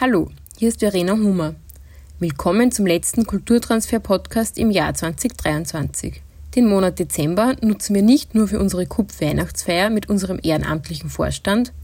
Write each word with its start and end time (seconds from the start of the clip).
Hallo, 0.00 0.30
hier 0.56 0.70
ist 0.70 0.80
Verena 0.80 1.12
Hummer. 1.12 1.56
Willkommen 2.20 2.72
zum 2.72 2.86
letzten 2.86 3.26
Kulturtransfer-Podcast 3.26 4.56
im 4.56 4.70
Jahr 4.70 4.94
2023. 4.94 6.22
Den 6.56 6.68
Monat 6.68 6.98
Dezember 6.98 7.54
nutzen 7.60 7.94
wir 7.94 8.00
nicht 8.00 8.34
nur 8.34 8.48
für 8.48 8.60
unsere 8.60 8.86
KUP-Weihnachtsfeier 8.86 9.90
mit 9.90 10.08
unserem 10.08 10.40
ehrenamtlichen 10.42 11.10
Vorstand, 11.10 11.74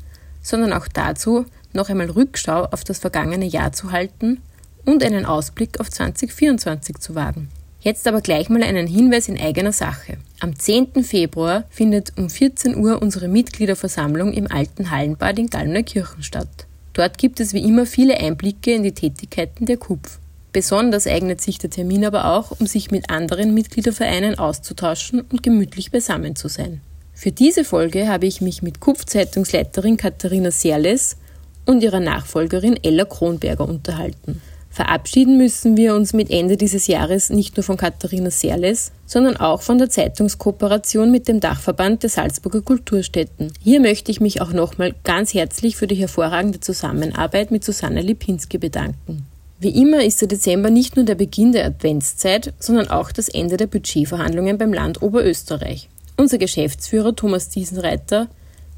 sondern 0.41 0.73
auch 0.73 0.89
dazu, 0.89 1.45
noch 1.75 1.91
einmal 1.91 2.09
Rückschau 2.09 2.65
auf 2.65 2.85
das 2.85 3.01
vergangene 3.01 3.45
Jahr 3.45 3.73
zu 3.73 3.93
halten 3.93 4.41
und 4.87 5.05
einen 5.05 5.27
Ausblick 5.27 5.79
auf 5.79 5.91
2024 5.91 6.97
zu 6.97 7.15
wagen. 7.15 7.51
Jetzt 7.81 8.09
aber 8.09 8.23
gleich 8.23 8.49
mal 8.49 8.63
einen 8.63 8.87
Hinweis 8.87 9.29
in 9.29 9.39
eigener 9.39 9.73
Sache. 9.73 10.17
Am 10.41 10.59
10. 10.59 11.05
Februar 11.05 11.65
findet 11.69 12.17
um 12.17 12.31
14 12.31 12.79
Uhr 12.79 13.03
unsere 13.03 13.29
Mitgliederversammlung 13.29 14.33
im 14.33 14.51
alten 14.51 14.91
Hallenbad 14.91 15.39
in 15.39 15.51
Gallneukirchen 15.51 16.23
statt. 16.23 16.67
Dort 16.97 17.19
gibt 17.19 17.41
es 17.41 17.53
wie 17.53 17.63
immer 17.63 17.85
viele 17.85 18.19
Einblicke 18.19 18.73
in 18.73 18.83
die 18.83 18.93
Tätigkeiten 18.93 19.67
der 19.67 19.77
KUPF. 19.77 20.19
Besonders 20.53 21.07
eignet 21.07 21.43
sich 21.43 21.59
der 21.59 21.69
Termin 21.69 22.07
aber 22.07 22.33
auch, 22.33 22.59
um 22.59 22.67
sich 22.67 22.91
mit 22.91 23.11
anderen 23.11 23.53
Mitgliedervereinen 23.53 24.39
auszutauschen 24.39 25.21
und 25.21 25.43
gemütlich 25.43 25.91
beisammen 25.91 26.37
zu 26.37 26.49
sein. 26.49 26.81
Für 27.13 27.33
diese 27.33 27.65
Folge 27.65 28.09
habe 28.09 28.25
ich 28.25 28.41
mich 28.41 28.63
mit 28.63 28.81
KUPF-Zeitungsleiterin 28.81 29.99
Katharina 29.99 30.51
Serles 30.51 31.19
und 31.67 31.83
ihrer 31.83 32.01
Nachfolgerin 32.01 32.83
Ella 32.83 33.05
Kronberger 33.05 33.69
unterhalten. 33.69 34.41
Verabschieden 34.77 35.39
müssen 35.39 35.79
wir 35.79 35.95
uns 35.95 36.13
mit 36.13 36.31
Ende 36.31 36.59
dieses 36.59 36.87
Jahres 36.87 37.31
nicht 37.31 37.57
nur 37.57 37.65
von 37.65 37.79
Katharina 37.79 38.31
Serles, 38.31 38.93
sondern 39.07 39.39
auch 39.39 39.63
von 39.63 39.79
der 39.79 39.89
Zeitungskooperation 39.89 41.11
mit 41.11 41.29
dem 41.29 41.41
Dachverband 41.41 42.03
der 42.03 42.11
Salzburger 42.11 42.61
Kulturstätten. 42.61 43.55
Hier 43.63 43.81
möchte 43.81 44.11
ich 44.11 44.21
mich 44.21 44.43
auch 44.43 44.53
nochmal 44.53 44.95
ganz 45.03 45.33
herzlich 45.33 45.77
für 45.77 45.87
die 45.87 45.95
hervorragende 45.95 46.61
Zusammenarbeit 46.61 47.51
mit 47.51 47.65
Susanne 47.65 48.03
Lipinski 48.03 48.59
bedanken. 48.59 49.25
Wie 49.61 49.81
immer 49.81 50.05
ist 50.05 50.21
der 50.21 50.29
Dezember 50.29 50.69
nicht 50.69 50.95
nur 50.95 51.07
der 51.07 51.15
Beginn 51.15 51.53
der 51.53 51.65
Adventszeit, 51.65 52.53
sondern 52.59 52.89
auch 52.89 53.13
das 53.13 53.31
Ende 53.31 53.57
der 53.57 53.69
Budgetverhandlungen 53.69 54.59
beim 54.59 54.75
Land 54.75 55.01
Oberösterreich. 55.01 55.89
Unser 56.19 56.37
Geschäftsführer 56.37 57.17
Thomas 57.17 57.49
Diesenreiter, 57.49 58.29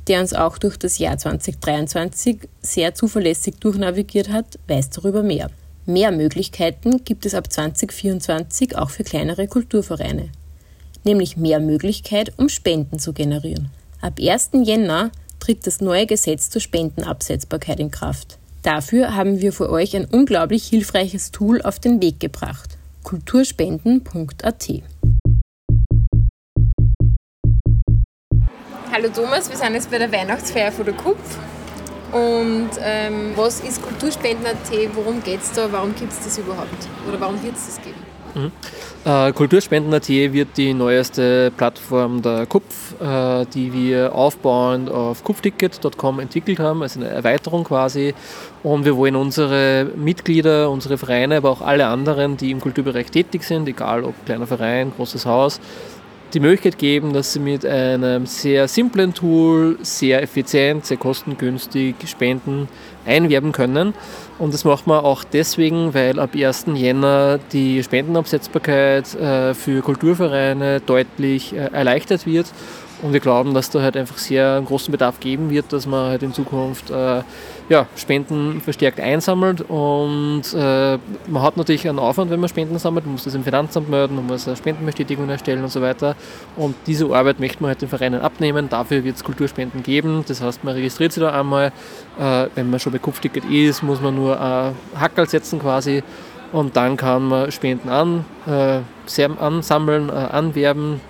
der 0.07 0.21
uns 0.21 0.33
auch 0.33 0.59
durch 0.59 0.77
das 0.77 0.99
Jahr 0.99 1.19
2023 1.19 2.39
sehr 2.63 2.95
zuverlässig 2.95 3.57
durchnavigiert 3.59 4.29
hat, 4.29 4.61
weiß 4.69 4.91
darüber 4.91 5.25
mehr. 5.25 5.51
Mehr 5.89 6.13
Möglichkeiten 6.13 7.03
gibt 7.07 7.25
es 7.25 7.35
ab 7.35 7.51
2024 7.51 8.77
auch 8.77 8.91
für 8.91 9.05
kleinere 9.05 9.49
Kulturvereine, 9.49 10.29
nämlich 11.03 11.39
mehr 11.39 11.61
Möglichkeit, 11.61 12.35
um 12.37 12.51
Spenden 12.51 12.99
zu 12.99 13.15
generieren. 13.15 13.71
Ab 14.03 14.21
1. 14.21 14.51
Jänner 14.65 15.11
tritt 15.41 15.67
das 15.67 15.81
neue 15.81 16.05
Gesetz 16.05 16.51
zur 16.51 16.61
Spendenabsetzbarkeit 16.61 17.81
in 17.81 17.91
Kraft. 17.91 18.37
Dafür 18.63 19.17
haben 19.17 19.41
wir 19.41 19.51
für 19.51 19.71
euch 19.71 19.97
ein 19.97 20.05
unglaublich 20.05 20.65
hilfreiches 20.65 21.31
Tool 21.31 21.63
auf 21.63 21.79
den 21.81 22.03
Weg 22.03 22.21
gebracht. 22.21 22.77
kulturspenden.at 23.03 24.69
Hallo 28.93 29.09
Thomas, 29.09 29.49
wir 29.49 29.57
sind 29.57 29.73
jetzt 29.73 29.91
bei 29.91 29.97
der 29.97 30.13
Weihnachtsfeier 30.13 30.71
von 30.71 30.85
der 30.85 30.93
KUPF. 30.93 31.39
Und 32.13 32.71
ähm, 32.81 33.33
was 33.37 33.61
ist 33.61 33.83
Kulturspenden.at? 33.83 34.71
Worum 34.95 35.23
geht 35.23 35.43
es 35.43 35.53
da? 35.53 35.71
Warum 35.71 35.95
gibt 35.95 36.13
es 36.13 36.21
das 36.25 36.39
überhaupt? 36.39 36.89
Oder 37.07 37.21
warum 37.21 37.43
wird 37.43 37.55
es 37.55 37.67
das 37.67 37.83
geben? 37.83 38.09
Mhm. 38.35 38.53
Äh, 39.05 39.33
Kulturspenden.at 39.33 40.09
wird 40.09 40.57
die 40.57 40.75
neueste 40.75 41.51
Plattform 41.57 42.23
der 42.23 42.47
KUPF, 42.47 42.95
äh, 43.01 43.47
die 43.47 43.73
wir 43.73 44.15
aufbauend 44.15 44.91
auf 44.91 45.23
kupfticket.com 45.23 46.21
entwickelt 46.21 46.59
haben, 46.59 46.83
also 46.83 47.01
eine 47.01 47.09
Erweiterung 47.09 47.65
quasi. 47.65 48.15
Und 48.63 48.85
wir 48.85 48.97
wollen 48.97 49.17
unsere 49.17 49.91
Mitglieder, 49.97 50.71
unsere 50.71 50.99
Vereine, 50.99 51.37
aber 51.37 51.51
auch 51.51 51.63
alle 51.63 51.87
anderen, 51.87 52.37
die 52.37 52.51
im 52.51 52.61
Kulturbereich 52.61 53.11
tätig 53.11 53.45
sind, 53.45 53.69
egal 53.69 54.05
ob 54.05 54.15
kleiner 54.27 54.47
Verein, 54.47 54.93
großes 54.97 55.27
Haus, 55.27 55.61
die 56.35 56.41
Möglichkeit 56.41 56.79
geben, 56.79 57.13
dass 57.13 57.33
sie 57.33 57.41
mit 57.41 57.65
einem 57.65 58.27
sehr 58.27 58.69
simplen 58.69 59.15
Tool 59.15 59.79
sehr 59.83 60.23
effizient, 60.23 60.87
sehr 60.87 60.97
kostengünstig 60.97 61.97
Spenden 62.07 62.69
einwerben 63.07 63.53
können. 63.53 63.95
Und 64.39 64.55
das 64.55 64.65
macht 64.65 64.87
man 64.87 65.05
auch 65.05 65.25
deswegen, 65.25 65.95
weil 65.95 66.19
ab 66.19 66.31
1. 66.35 66.67
Jänner 66.75 67.39
die 67.53 67.83
Spendenabsetzbarkeit 67.83 69.15
äh, 69.15 69.55
für 69.55 69.81
Kulturvereine 69.81 70.81
deutlich 70.81 71.55
äh, 71.55 71.71
erleichtert 71.73 72.27
wird 72.27 72.47
und 73.03 73.13
wir 73.13 73.21
glauben, 73.21 73.55
dass 73.55 73.71
da 73.71 73.81
halt 73.81 73.97
einfach 73.97 74.19
sehr 74.19 74.57
einen 74.57 74.67
großen 74.67 74.91
Bedarf 74.91 75.21
geben 75.21 75.51
wird, 75.51 75.73
dass 75.73 75.87
man 75.87 76.11
halt 76.11 76.23
in 76.23 76.33
Zukunft 76.33 76.91
äh, 76.91 77.23
ja, 77.69 77.87
Spenden 77.97 78.61
verstärkt 78.61 79.01
einsammelt. 79.01 79.61
Und 79.63 80.43
äh, 80.55 80.99
man 81.27 81.43
hat 81.43 81.57
natürlich 81.57 81.89
einen 81.89 81.99
Aufwand, 81.99 82.31
wenn 82.31 82.41
man 82.41 82.49
Spenden 82.49 82.79
sammelt. 82.79 83.05
Man 83.05 83.13
muss 83.13 83.25
das 83.25 83.35
im 83.35 83.45
Finanzamt 83.45 83.91
melden, 83.91 84.17
man 84.17 84.27
muss 84.27 84.47
eine 84.47 84.57
Spendenbestätigung 84.57 85.29
erstellen 85.29 85.63
und 85.63 85.71
so 85.71 85.83
weiter. 85.83 86.17
Und 86.57 86.75
diese 86.87 87.07
Arbeit 87.15 87.41
möchte 87.41 87.63
man 87.63 87.69
halt 87.71 87.83
den 87.83 87.89
Vereinen 87.89 88.21
abnehmen. 88.21 88.69
Dafür 88.69 89.05
wird 89.05 89.17
es 89.17 89.25
Kulturspenden 89.25 89.83
geben. 89.83 90.25
Das 90.27 90.41
heißt, 90.41 90.65
man 90.65 90.75
registriert 90.75 91.13
sich 91.13 91.23
da 91.23 91.39
einmal. 91.39 91.73
Äh, 92.19 92.47
wenn 92.55 92.71
man 92.71 92.81
schon 92.81 92.93
bei 92.93 92.99
Kupfticket 92.99 93.45
ist, 93.45 93.83
muss 93.83 94.01
man 94.01 94.15
nur 94.15 94.41
ein 94.41 94.75
Hackerl 94.99 95.29
setzen 95.29 95.59
quasi. 95.59 96.03
Und 96.53 96.77
dann 96.77 96.97
kann 96.97 97.29
man 97.29 97.53
Spenden 97.53 97.91
an, 97.91 98.25
äh, 98.47 98.81
ansammeln, 99.39 100.09
äh, 100.09 100.13
anwerben, 100.13 101.01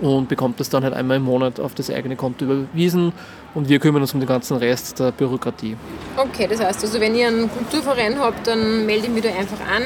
und 0.00 0.28
bekommt 0.28 0.60
das 0.60 0.68
dann 0.68 0.84
halt 0.84 0.94
einmal 0.94 1.18
im 1.18 1.24
Monat 1.24 1.60
auf 1.60 1.74
das 1.74 1.90
eigene 1.90 2.16
Konto 2.16 2.44
überwiesen 2.44 3.12
und 3.54 3.68
wir 3.68 3.78
kümmern 3.78 4.02
uns 4.02 4.14
um 4.14 4.20
den 4.20 4.28
ganzen 4.28 4.56
Rest 4.56 4.98
der 4.98 5.12
Bürokratie. 5.12 5.76
Okay, 6.16 6.46
das 6.48 6.60
heißt 6.60 6.82
also, 6.82 7.00
wenn 7.00 7.14
ihr 7.14 7.28
einen 7.28 7.50
Kulturverein 7.50 8.18
habt, 8.18 8.46
dann 8.46 8.86
melde 8.86 9.06
ich 9.06 9.12
mich 9.12 9.22
da 9.22 9.30
einfach 9.30 9.60
an, 9.60 9.84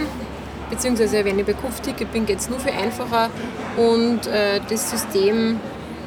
beziehungsweise 0.71 1.25
wenn 1.25 1.39
ich 1.39 1.47
bei 1.47 1.53
Kupfticket 1.53 2.13
bin, 2.13 2.27
geht 2.27 2.39
es 2.39 2.49
nur 2.49 2.59
für 2.59 2.73
einfacher 2.73 3.31
und 3.77 4.27
äh, 4.27 4.61
das 4.69 4.91
System 4.91 5.61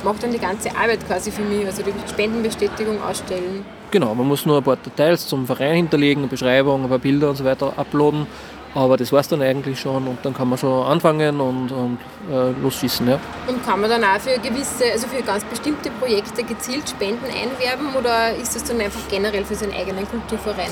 macht 0.04 0.24
dann 0.24 0.32
die 0.32 0.40
ganze 0.40 0.76
Arbeit 0.76 1.06
quasi 1.06 1.32
für 1.32 1.44
mich, 1.44 1.66
also 1.66 1.84
die 1.84 1.94
Spendenbestätigung 2.10 3.02
ausstellen. 3.02 3.64
Genau, 3.92 4.16
man 4.16 4.28
muss 4.28 4.46
nur 4.46 4.58
ein 4.58 4.64
paar 4.64 4.78
Details 4.78 5.28
zum 5.28 5.46
Verein 5.46 5.76
hinterlegen, 5.76 6.24
eine 6.24 6.30
Beschreibung, 6.30 6.84
ein 6.84 6.90
paar 6.90 7.00
Bilder 7.00 7.30
und 7.30 7.36
so 7.36 7.44
weiter 7.44 7.74
uploaden 7.78 8.26
aber 8.74 8.98
das 8.98 9.12
war 9.12 9.20
es 9.20 9.28
dann 9.28 9.42
eigentlich 9.42 9.80
schon 9.80 10.08
und 10.08 10.20
dann 10.24 10.34
kann 10.34 10.50
man 10.50 10.58
schon 10.58 10.86
anfangen 10.86 11.40
und, 11.40 11.72
und 11.72 11.98
äh, 12.32 12.52
losschießen. 12.62 13.08
Ja. 13.08 13.20
Und 13.48 13.66
kann 13.66 13.82
man 13.82 13.90
dann 13.90 14.04
auch 14.04 14.20
für 14.20 14.40
gewisse, 14.40 14.92
also 14.92 15.08
für 15.08 15.22
ganz 15.24 15.44
bestimmte 15.46 15.92
Projekte 15.92 16.44
gezielt 16.44 16.90
Spenden 16.90 17.26
einwerben 17.26 17.94
oder 17.98 18.36
ist 18.36 18.56
das 18.56 18.64
dann 18.64 18.80
einfach 18.80 19.02
generell 19.10 19.44
für 19.44 19.56
seinen 19.56 19.74
eigenen 19.74 20.08
Kulturverein? 20.10 20.72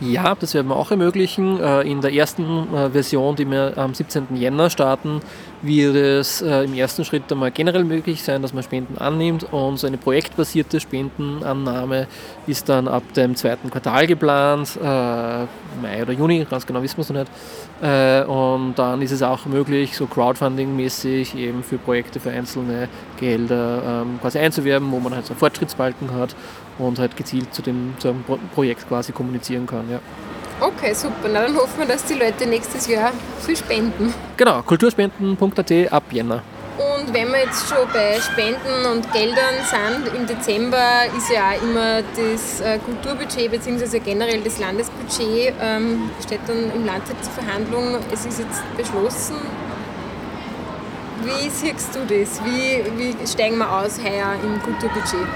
Ja, 0.00 0.34
das 0.34 0.54
werden 0.54 0.68
wir 0.68 0.76
auch 0.76 0.90
ermöglichen. 0.90 1.60
Äh, 1.60 1.82
in 1.82 2.00
der 2.00 2.12
ersten 2.12 2.74
äh, 2.74 2.90
Version, 2.90 3.36
die 3.36 3.48
wir 3.48 3.74
am 3.76 3.94
17. 3.94 4.34
Jänner 4.34 4.68
starten, 4.68 5.20
wird 5.62 5.94
es 5.94 6.42
äh, 6.42 6.64
im 6.64 6.74
ersten 6.74 7.04
Schritt 7.04 7.30
einmal 7.30 7.52
generell 7.52 7.84
möglich 7.84 8.22
sein, 8.22 8.42
dass 8.42 8.52
man 8.52 8.64
Spenden 8.64 8.98
annimmt 8.98 9.44
und 9.52 9.78
so 9.78 9.86
eine 9.86 9.96
projektbasierte 9.96 10.80
Spendenannahme 10.80 12.08
ist 12.48 12.68
dann 12.68 12.88
ab 12.88 13.04
dem 13.14 13.36
zweiten 13.36 13.70
Quartal 13.70 14.06
geplant, 14.06 14.78
Mai 14.82 16.02
oder 16.02 16.12
Juni, 16.12 16.46
ganz 16.48 16.66
genau 16.66 16.82
wissen 16.82 16.98
wir 16.98 17.02
es 17.02 17.10
noch 17.10 17.20
nicht. 17.20 18.28
Und 18.28 18.74
dann 18.76 19.00
ist 19.00 19.12
es 19.12 19.22
auch 19.22 19.46
möglich, 19.46 19.96
so 19.96 20.06
Crowdfunding-mäßig 20.06 21.36
eben 21.36 21.62
für 21.62 21.78
Projekte, 21.78 22.20
für 22.20 22.30
einzelne 22.30 22.88
Gelder 23.18 24.02
ähm, 24.02 24.18
quasi 24.20 24.38
einzuwerben, 24.38 24.90
wo 24.92 25.00
man 25.00 25.14
halt 25.14 25.26
so 25.26 25.34
Fortschrittsbalken 25.34 26.12
hat 26.12 26.34
und 26.78 26.98
halt 26.98 27.16
gezielt 27.16 27.54
zu 27.54 27.62
dem, 27.62 27.94
zu 27.98 28.08
einem 28.08 28.24
Projekt 28.54 28.88
quasi 28.88 29.12
kommunizieren 29.12 29.66
kann. 29.66 29.90
Ja. 29.90 30.00
Okay, 30.60 30.94
super. 30.94 31.28
Na, 31.32 31.42
dann 31.42 31.56
hoffen 31.56 31.78
wir, 31.78 31.86
dass 31.86 32.04
die 32.04 32.14
Leute 32.14 32.46
nächstes 32.46 32.86
Jahr 32.86 33.12
viel 33.40 33.56
spenden. 33.56 34.14
Genau, 34.36 34.62
kulturspenden.at 34.62 35.92
ab 35.92 36.04
Jänner. 36.10 36.42
Und 36.76 37.14
wenn 37.14 37.30
wir 37.30 37.40
jetzt 37.44 37.68
schon 37.68 37.86
bei 37.92 38.18
Spenden 38.20 38.86
und 38.90 39.12
Geldern 39.12 39.54
sind, 39.62 40.12
im 40.12 40.26
Dezember 40.26 41.04
ist 41.16 41.30
ja 41.30 41.50
auch 41.50 41.62
immer 41.62 42.02
das 42.02 42.60
äh, 42.60 42.78
Kulturbudget 42.78 43.50
bzw. 43.50 44.00
generell 44.00 44.40
das 44.40 44.58
Landesbudget, 44.58 45.54
ähm, 45.60 46.10
steht 46.24 46.40
dann 46.48 46.72
im 46.74 46.84
Landtag 46.84 47.22
zur 47.22 47.32
Verhandlung. 47.32 47.98
Es 48.12 48.26
ist 48.26 48.40
jetzt 48.40 48.62
beschlossen. 48.76 49.36
Wie 51.24 51.48
siehst 51.48 51.94
du 51.94 52.00
das? 52.00 52.42
Wie, 52.44 52.84
wie 52.98 53.26
steigen 53.26 53.58
wir 53.58 53.70
aus 53.70 53.98
heuer 54.02 54.34
im 54.42 54.60
Kulturbudget? 54.62 55.26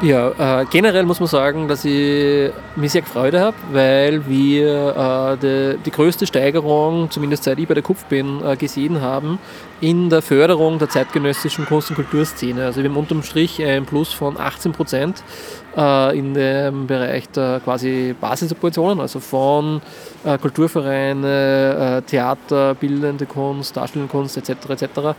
Ja, 0.00 0.60
äh, 0.60 0.66
generell 0.70 1.04
muss 1.04 1.20
man 1.20 1.28
sagen, 1.28 1.68
dass 1.68 1.84
ich 1.84 2.50
mich 2.76 2.92
sehr 2.92 3.02
gefreut 3.02 3.34
habe, 3.34 3.56
weil 3.72 4.26
wir 4.28 4.96
äh, 4.96 5.36
die, 5.36 5.78
die, 5.84 5.90
größte 5.90 6.26
Steigerung, 6.26 7.10
zumindest 7.10 7.44
seit 7.44 7.58
ich 7.58 7.66
bei 7.66 7.74
der 7.74 7.82
Kupf 7.82 8.04
bin, 8.04 8.40
äh, 8.44 8.56
gesehen 8.56 9.00
haben 9.00 9.38
in 9.80 10.10
der 10.10 10.22
Förderung 10.22 10.78
der 10.78 10.88
zeitgenössischen 10.88 11.66
Kunst- 11.66 11.90
und 11.90 11.96
Kulturszene. 11.96 12.64
Also 12.64 12.82
wir 12.82 12.90
haben 12.90 12.96
unterm 12.96 13.22
Strich 13.22 13.62
ein 13.62 13.86
Plus 13.86 14.12
von 14.12 14.38
18 14.38 14.72
Prozent 14.72 15.22
äh, 15.76 16.18
in 16.18 16.34
dem 16.34 16.86
Bereich 16.86 17.28
der 17.30 17.60
quasi 17.64 18.14
Basissubventionen, 18.20 19.00
also 19.00 19.20
von 19.20 19.80
äh, 20.24 20.36
Kulturvereine, 20.38 22.02
äh, 22.04 22.08
Theater, 22.08 22.74
bildende 22.74 23.26
Kunst, 23.26 23.76
darstellende 23.76 24.10
Kunst 24.10 24.36
etc. 24.36 24.50
etc. 24.70 25.16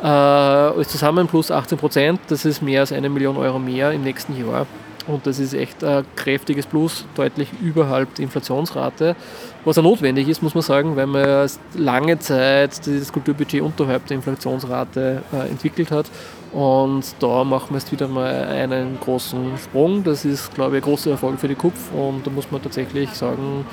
Äh, 0.00 0.84
zusammen 0.84 1.26
plus 1.26 1.50
18 1.50 1.76
Prozent, 1.76 2.20
das 2.28 2.44
ist 2.44 2.62
mehr 2.62 2.80
als 2.80 2.92
eine 2.92 3.08
Million 3.08 3.36
Euro 3.36 3.58
mehr 3.58 3.90
im 3.92 4.02
nächsten 4.02 4.38
Jahr. 4.38 4.66
Und 5.08 5.26
das 5.26 5.38
ist 5.38 5.54
echt 5.54 5.82
ein 5.82 6.04
kräftiges 6.16 6.66
Plus, 6.66 7.06
deutlich 7.14 7.48
überhalb 7.62 8.14
der 8.14 8.24
Inflationsrate. 8.24 9.16
Was 9.64 9.76
ja 9.76 9.82
notwendig 9.82 10.28
ist, 10.28 10.42
muss 10.42 10.54
man 10.54 10.62
sagen, 10.62 10.96
weil 10.96 11.06
man 11.06 11.50
lange 11.74 12.18
Zeit 12.18 12.86
das 12.86 13.12
Kulturbudget 13.12 13.62
unterhalb 13.62 14.06
der 14.06 14.18
Inflationsrate 14.18 15.22
äh, 15.32 15.48
entwickelt 15.48 15.90
hat. 15.90 16.06
Und 16.52 17.04
da 17.20 17.44
machen 17.44 17.70
wir 17.70 17.78
jetzt 17.78 17.92
wieder 17.92 18.08
mal 18.08 18.32
einen 18.46 18.98
großen 19.00 19.58
Sprung. 19.58 20.02
Das 20.02 20.24
ist, 20.24 20.54
glaube 20.54 20.78
ich, 20.78 20.82
ein 20.82 20.88
großer 20.88 21.10
Erfolg 21.10 21.38
für 21.38 21.48
die 21.48 21.54
KUPF. 21.54 21.92
Und 21.92 22.26
da 22.26 22.30
muss 22.30 22.50
man 22.50 22.62
tatsächlich 22.62 23.10
sagen, 23.10 23.66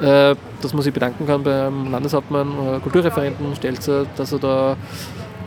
äh, 0.00 0.34
dass 0.60 0.74
man 0.74 0.82
sich 0.82 0.92
bedanken 0.92 1.26
kann 1.26 1.42
beim 1.42 1.90
Landeshauptmann, 1.90 2.48
äh, 2.48 2.80
Kulturreferenten 2.80 3.56
Stelzer, 3.56 4.06
dass 4.16 4.32
er 4.32 4.38
da 4.40 4.76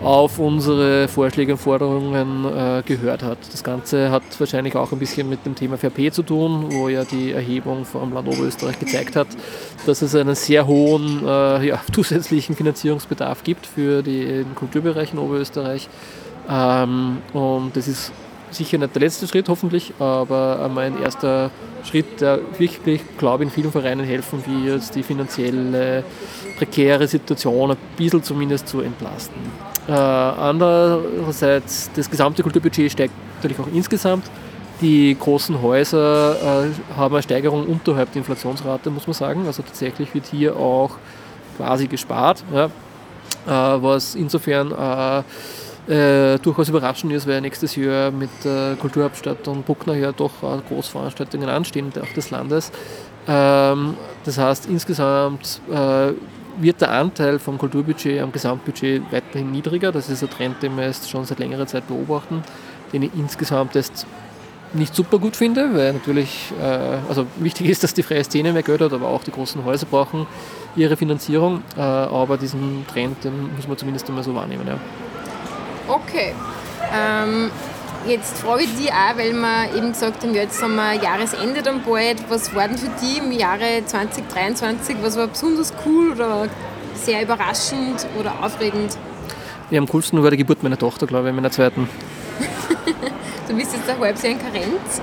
auf 0.02 0.40
unsere 0.40 1.08
Vorschläge 1.08 1.52
und 1.52 1.60
Forderungen 1.60 2.46
äh, 2.46 2.82
gehört 2.84 3.22
hat. 3.22 3.38
Das 3.52 3.64
Ganze 3.64 4.10
hat 4.10 4.24
wahrscheinlich 4.40 4.76
auch 4.76 4.92
ein 4.92 4.98
bisschen 4.98 5.30
mit 5.30 5.46
dem 5.46 5.54
Thema 5.54 5.78
VRP 5.78 6.12
zu 6.12 6.24
tun, 6.24 6.66
wo 6.72 6.90
ja 6.90 7.04
die 7.04 7.34
Erhebung 7.34 7.86
vom 7.86 8.12
Land 8.12 8.28
Oberösterreich 8.28 8.80
gezeigt 8.80 9.16
hat, 9.16 9.28
dass 9.86 10.02
es 10.02 10.16
einen 10.16 10.34
sehr 10.34 10.66
hohen 10.66 11.24
ja, 11.24 11.80
zusätzlichen 11.94 12.56
Finanzierungsbedarf 12.56 13.44
gibt 13.44 13.68
für 13.68 14.02
den 14.02 14.56
Kulturbereich 14.56 15.14
in 15.14 15.20
Oberösterreich. 15.20 15.88
Ähm, 16.50 17.18
und 17.34 17.76
das 17.76 17.88
ist 17.88 18.12
sicher 18.52 18.78
nicht 18.78 18.94
der 18.96 19.02
letzte 19.02 19.28
Schritt, 19.28 19.48
hoffentlich, 19.50 19.94
aber 20.00 20.70
ein 20.76 21.02
erster 21.02 21.52
Schritt, 21.84 22.22
der 22.22 22.40
wirklich, 22.58 23.02
glaube 23.18 23.44
ich, 23.44 23.50
in 23.50 23.54
vielen 23.54 23.72
Vereinen 23.72 24.06
helfen 24.06 24.44
wird, 24.46 24.94
die 24.94 25.04
finanzielle 25.04 26.04
prekäre 26.58 27.08
Situation 27.08 27.72
ein 27.72 27.78
bisschen 27.98 28.22
zumindest 28.24 28.68
zu 28.68 28.82
entlasten. 28.82 29.42
Äh, 29.88 29.94
andererseits, 29.94 31.90
das 31.96 32.10
gesamte 32.10 32.44
Kulturbudget 32.44 32.92
steigt 32.92 33.14
natürlich 33.38 33.60
auch 33.60 33.74
insgesamt. 33.74 34.26
Die 34.80 35.16
großen 35.20 35.62
Häuser 35.62 36.66
äh, 36.66 36.98
haben 36.98 37.16
eine 37.16 37.24
Steigerung 37.24 37.66
unterhalb 37.68 38.12
der 38.12 38.20
Inflationsrate, 38.20 38.90
muss 38.90 39.08
man 39.08 39.14
sagen. 39.14 39.46
Also 39.46 39.64
tatsächlich 39.64 40.14
wird 40.14 40.26
hier 40.28 40.56
auch 40.56 40.98
quasi 41.58 41.88
gespart, 41.88 42.44
ja. 42.54 42.66
äh, 42.66 43.82
was 43.82 44.16
insofern 44.16 44.72
äh, 45.92 46.36
äh, 46.36 46.40
durchaus 46.40 46.70
überraschend 46.70 47.12
ist, 47.12 47.28
weil 47.28 47.42
nächstes 47.42 47.76
Jahr 47.76 48.12
mit 48.12 48.30
der 48.46 48.78
Kulturhauptstadt 48.80 49.48
und 49.48 49.66
Bruckner 49.66 49.96
ja 49.96 50.12
doch 50.12 50.32
Großveranstaltungen 50.70 51.50
anstehen, 51.50 51.92
auch 52.02 52.14
des 52.14 52.32
Landes. 52.32 52.72
Ähm, 53.28 53.96
das 54.24 54.38
heißt, 54.38 54.68
insgesamt 54.68 55.60
äh, 55.70 56.14
wird 56.60 56.80
der 56.82 56.92
Anteil 56.92 57.40
vom 57.40 57.58
Kulturbudget 57.58 58.22
am 58.22 58.32
Gesamtbudget 58.32 59.04
weiterhin 59.12 59.52
niedriger. 59.52 59.92
Das 59.92 60.10
ist 60.10 60.24
ein 60.24 60.30
Trend, 60.30 60.64
den 60.64 60.78
wir 60.78 60.86
jetzt 60.86 61.10
schon 61.10 61.26
seit 61.26 61.40
längerer 61.40 61.68
Zeit 61.68 61.88
beobachten, 61.88 62.44
den 62.94 63.04
ich 63.04 63.12
insgesamt 63.16 63.76
jetzt 63.76 64.06
nicht 64.74 64.96
super 64.96 65.20
gut 65.20 65.36
finde, 65.36 65.74
weil 65.74 65.94
natürlich, 65.94 66.54
äh, 66.62 67.00
also 67.10 67.26
wichtig 67.38 67.68
ist, 67.68 67.84
dass 67.84 67.94
die 67.94 68.04
freie 68.04 68.24
Szene 68.24 68.54
mehr 68.54 68.64
Geld 68.64 68.80
hat, 68.80 68.94
aber 68.94 69.10
auch 69.10 69.24
die 69.24 69.32
großen 69.32 69.66
Häuser 69.66 69.88
brauchen 69.88 70.26
ihre 70.78 70.96
Finanzierung. 70.96 71.64
Äh, 71.78 71.82
aber 71.82 72.38
diesen 72.38 72.86
Trend, 72.88 73.24
den 73.26 73.54
muss 73.56 73.68
man 73.68 73.78
zumindest 73.78 74.08
einmal 74.08 74.24
so 74.24 74.34
wahrnehmen. 74.34 74.66
Ja. 74.66 74.80
Okay. 75.88 76.34
Ähm, 76.94 77.52
jetzt 78.08 78.40
frage 78.40 78.64
ich 78.64 78.76
dich 78.76 78.92
auch, 78.92 79.18
weil 79.18 79.34
wir 79.34 79.76
eben 79.76 79.92
gesagt 79.92 80.24
haben, 80.24 80.34
jetzt 80.34 80.62
haben 80.62 80.76
wir 80.76 80.94
Jahresende 80.94 81.62
dann 81.62 81.84
bald. 81.84 82.30
Was 82.30 82.54
war 82.56 82.68
denn 82.68 82.78
für 82.78 82.90
dich 82.90 83.20
im 83.20 83.32
Jahre 83.32 83.84
2023? 83.86 84.98
Was 85.02 85.18
war 85.18 85.28
besonders 85.28 85.74
cool 85.86 86.12
oder 86.12 86.48
sehr 86.96 87.22
überraschend 87.22 88.06
oder 88.20 88.34
aufregend? 88.44 88.98
Ja, 89.70 89.80
am 89.80 89.88
coolsten 89.88 90.22
war 90.22 90.32
die 90.32 90.38
Geburt 90.38 90.64
meiner 90.64 90.78
Tochter, 90.78 91.08
glaube 91.08 91.30
ich, 91.30 91.36
meiner 91.36 91.52
zweiten. 91.52 91.88
du 93.48 93.56
bist 93.56 93.74
jetzt 93.74 93.90
ein 93.90 94.00
halbes 94.00 94.22
Jahr 94.22 94.34
in 94.34 94.40
Karenz. 94.40 95.02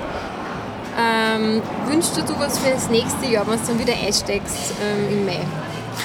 Ähm, 1.00 1.62
wünschst 1.86 2.16
du 2.16 2.22
dir 2.22 2.38
was 2.38 2.58
für 2.58 2.72
das 2.72 2.90
nächste 2.90 3.26
Jahr, 3.26 3.46
wenn 3.46 3.58
du 3.58 3.66
dann 3.66 3.78
wieder 3.78 3.94
einsteigst 3.94 4.74
ähm, 4.82 5.18
im 5.18 5.26
Mai? 5.26 5.40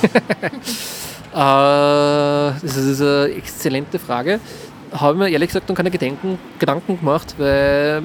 äh, 1.34 2.60
das 2.62 2.76
ist 2.78 3.02
eine 3.02 3.34
exzellente 3.34 4.00
Frage 4.00 4.40
habe 4.94 5.18
mir 5.18 5.30
ehrlich 5.30 5.50
gesagt 5.50 5.70
noch 5.70 5.76
keine 5.76 5.92
Gedenken, 5.92 6.38
Gedanken 6.60 7.00
gemacht, 7.00 7.36
weil, 7.38 8.04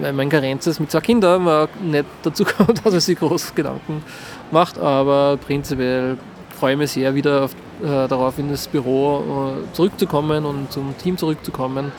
weil 0.00 0.12
mein 0.12 0.28
Karenz 0.28 0.66
ist 0.66 0.80
mit 0.80 0.90
zwei 0.90 1.00
Kindern 1.00 1.44
man 1.44 1.68
nicht 1.82 2.04
dazu 2.22 2.44
kommt, 2.56 2.84
dass 2.84 2.92
man 2.92 3.00
sich 3.00 3.18
groß 3.18 3.54
Gedanken 3.54 4.02
macht. 4.50 4.78
Aber 4.78 5.38
prinzipiell 5.38 6.18
freue 6.58 6.72
ich 6.72 6.78
mich 6.78 6.90
sehr, 6.92 7.14
wieder 7.14 7.44
auf, 7.44 7.54
äh, 7.82 8.08
darauf 8.08 8.38
in 8.38 8.48
das 8.50 8.68
Büro 8.68 9.54
äh, 9.56 9.72
zurückzukommen 9.74 10.44
und 10.44 10.70
zum 10.72 10.96
Team 10.98 11.16
zurückzukommen, 11.16 11.92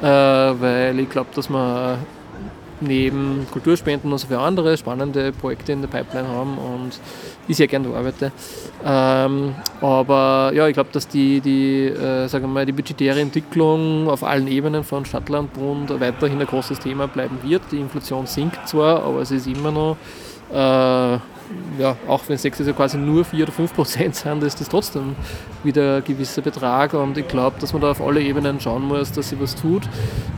äh, 0.00 0.06
weil 0.06 0.98
ich 0.98 1.08
glaube, 1.08 1.30
dass 1.34 1.48
man 1.48 1.98
neben 2.82 3.46
Kulturspenden 3.50 4.10
noch 4.10 4.18
so 4.18 4.26
viele 4.26 4.40
andere 4.40 4.76
spannende 4.76 5.32
Projekte 5.32 5.72
in 5.72 5.80
der 5.80 5.88
Pipeline 5.88 6.28
haben 6.28 6.58
und 6.58 7.00
ich 7.48 7.56
sehr 7.56 7.66
gerne 7.66 7.88
arbeite. 7.94 8.32
Ähm, 8.84 9.54
aber 9.80 10.52
ja, 10.54 10.68
ich 10.68 10.74
glaube, 10.74 10.90
dass 10.92 11.08
die, 11.08 11.40
die, 11.40 11.86
äh, 11.86 12.28
sagen 12.28 12.44
wir 12.44 12.48
mal, 12.48 12.66
die 12.66 12.72
budgetäre 12.72 13.20
Entwicklung 13.20 14.08
auf 14.08 14.22
allen 14.24 14.48
Ebenen 14.48 14.84
von 14.84 15.04
Stadtland, 15.04 15.52
Bund 15.52 15.88
weiterhin 16.00 16.40
ein 16.40 16.46
großes 16.46 16.78
Thema 16.78 17.08
bleiben 17.08 17.38
wird. 17.42 17.62
Die 17.70 17.78
Inflation 17.78 18.26
sinkt 18.26 18.68
zwar, 18.68 19.02
aber 19.02 19.20
es 19.20 19.30
ist 19.30 19.46
immer 19.46 19.70
noch 19.70 19.96
äh, 20.52 21.18
ja, 21.78 21.96
auch 22.06 22.22
wenn 22.28 22.36
es 22.36 22.44
nächstes 22.44 22.66
Jahr 22.66 22.76
quasi 22.76 22.98
nur 22.98 23.24
4 23.24 23.44
oder 23.44 23.52
5 23.52 23.74
Prozent 23.74 24.14
sind, 24.14 24.42
ist 24.42 24.60
das 24.60 24.68
trotzdem 24.68 25.16
wieder 25.64 25.96
ein 25.96 26.04
gewisser 26.04 26.42
Betrag 26.42 26.92
und 26.94 27.16
ich 27.16 27.28
glaube, 27.28 27.58
dass 27.60 27.72
man 27.72 27.82
da 27.82 27.90
auf 27.90 28.00
alle 28.00 28.20
Ebenen 28.20 28.60
schauen 28.60 28.82
muss, 28.82 29.12
dass 29.12 29.30
sie 29.30 29.40
was 29.40 29.54
tut. 29.54 29.82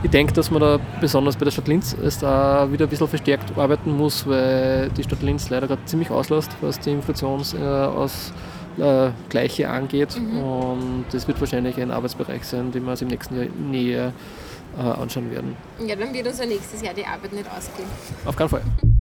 Ich 0.03 0.11
denke, 0.11 0.33
dass 0.33 0.51
man 0.51 0.61
da 0.61 0.79
besonders 1.01 1.35
bei 1.35 1.45
der 1.45 1.51
Stadt 1.51 1.67
Linz 1.67 1.95
es 2.03 2.19
da 2.19 2.71
wieder 2.71 2.85
ein 2.85 2.89
bisschen 2.89 3.07
verstärkt 3.07 3.57
arbeiten 3.57 3.95
muss, 3.95 4.27
weil 4.27 4.89
die 4.89 5.03
Stadt 5.03 5.21
Linz 5.21 5.49
leider 5.49 5.67
gerade 5.67 5.83
ziemlich 5.85 6.09
auslässt, 6.09 6.51
was 6.61 6.79
die 6.79 6.91
Inflationsausgleiche 6.91 9.63
äh, 9.63 9.65
angeht 9.65 10.19
mhm. 10.19 10.39
und 10.39 11.05
das 11.11 11.27
wird 11.27 11.39
wahrscheinlich 11.39 11.79
ein 11.81 11.91
Arbeitsbereich 11.91 12.45
sein, 12.45 12.71
den 12.71 12.83
wir 12.83 12.91
uns 12.91 13.01
im 13.01 13.09
nächsten 13.09 13.35
Jahr 13.35 13.47
näher 13.69 14.13
äh, 14.77 14.81
anschauen 14.81 15.31
werden. 15.31 15.55
Ja, 15.85 15.95
dann 15.95 16.13
wird 16.13 16.27
uns 16.27 16.39
ja 16.39 16.45
nächstes 16.45 16.81
Jahr 16.81 16.93
die 16.93 17.05
Arbeit 17.05 17.33
nicht 17.33 17.49
ausgehen. 17.49 17.87
Auf 18.25 18.35
keinen 18.35 18.49
Fall. 18.49 18.61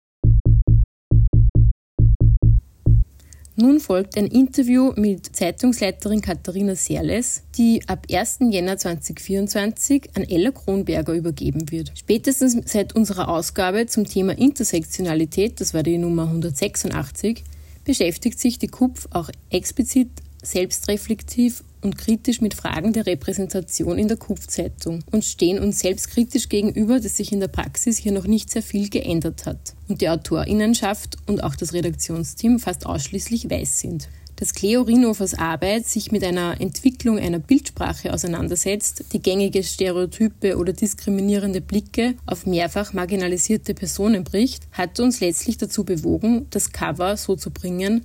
Nun 3.62 3.78
folgt 3.78 4.19
ein 4.19 4.26
Interview 4.26 4.92
mit 4.97 5.37
Zeitungsleiterin 5.37 6.21
Katharina 6.21 6.75
Serles, 6.75 7.45
die 7.57 7.81
ab 7.87 8.09
1. 8.11 8.38
Jänner 8.50 8.76
2024 8.76 10.11
an 10.16 10.25
Ella 10.25 10.50
Kronberger 10.50 11.12
übergeben 11.12 11.71
wird. 11.71 11.92
Spätestens 11.95 12.57
seit 12.64 12.97
unserer 12.97 13.28
Ausgabe 13.28 13.87
zum 13.87 14.04
Thema 14.04 14.37
Intersektionalität, 14.37 15.61
das 15.61 15.75
war 15.75 15.85
die 15.85 15.99
Nummer 15.99 16.25
186, 16.25 17.45
beschäftigt 17.85 18.40
sich 18.40 18.59
die 18.59 18.66
KUPF 18.66 19.07
auch 19.12 19.31
explizit 19.50 20.11
selbstreflektiv 20.42 21.62
und 21.83 21.99
kritisch 21.99 22.41
mit 22.41 22.55
Fragen 22.55 22.93
der 22.93 23.07
Repräsentation 23.07 23.99
in 23.99 24.09
der 24.09 24.17
Kupfzeitung 24.17 25.05
und 25.11 25.25
stehen 25.25 25.59
uns 25.59 25.81
selbstkritisch 25.81 26.49
gegenüber, 26.49 27.01
dass 27.01 27.17
sich 27.17 27.33
in 27.33 27.41
der 27.41 27.49
Praxis 27.49 27.99
hier 27.99 28.12
noch 28.12 28.27
nicht 28.27 28.51
sehr 28.51 28.62
viel 28.62 28.89
geändert 28.89 29.47
hat 29.47 29.75
und 29.89 30.01
die 30.01 30.09
Autorinnenschaft 30.09 31.17
und 31.27 31.45
auch 31.45 31.57
das 31.57 31.73
Redaktionsteam 31.73 32.59
fast 32.59 32.87
ausschließlich 32.87 33.51
weiß 33.51 33.81
sind. 33.81 34.09
Dass 34.37 34.55
Cleo 34.55 34.83
Rinofers 34.83 35.35
Arbeit 35.35 35.87
sich 35.87 36.11
mit 36.11 36.25
einer 36.25 36.61
Entwicklung 36.61 37.17
einer 37.17 37.39
Bildsprache 37.39 38.12
auseinandersetzt, 38.12 39.05
die 39.12 39.23
gängige 39.23 39.62
Stereotype 39.62 40.57
oder 40.57 40.73
diskriminierende 40.73 41.61
Blicke 41.61 42.15
auf 42.27 42.45
mehrfach 42.45 42.93
marginalisierte 42.93 43.73
Personen 43.73 44.25
bricht, 44.25 44.65
hat 44.73 44.99
uns 44.99 45.21
letztlich 45.21 45.59
dazu 45.59 45.85
bewogen, 45.85 46.47
das 46.51 46.73
Cover 46.73 47.17
so 47.17 47.37
zu 47.37 47.53
bringen, 47.53 48.03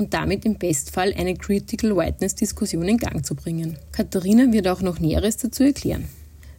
und 0.00 0.14
damit 0.14 0.44
im 0.44 0.58
Bestfall 0.58 1.14
eine 1.16 1.34
Critical 1.34 1.94
Whiteness-Diskussion 1.94 2.88
in 2.88 2.96
Gang 2.96 3.24
zu 3.24 3.34
bringen. 3.34 3.76
Katharina 3.92 4.52
wird 4.52 4.66
auch 4.66 4.82
noch 4.82 4.98
Näheres 4.98 5.36
dazu 5.36 5.62
erklären. 5.62 6.08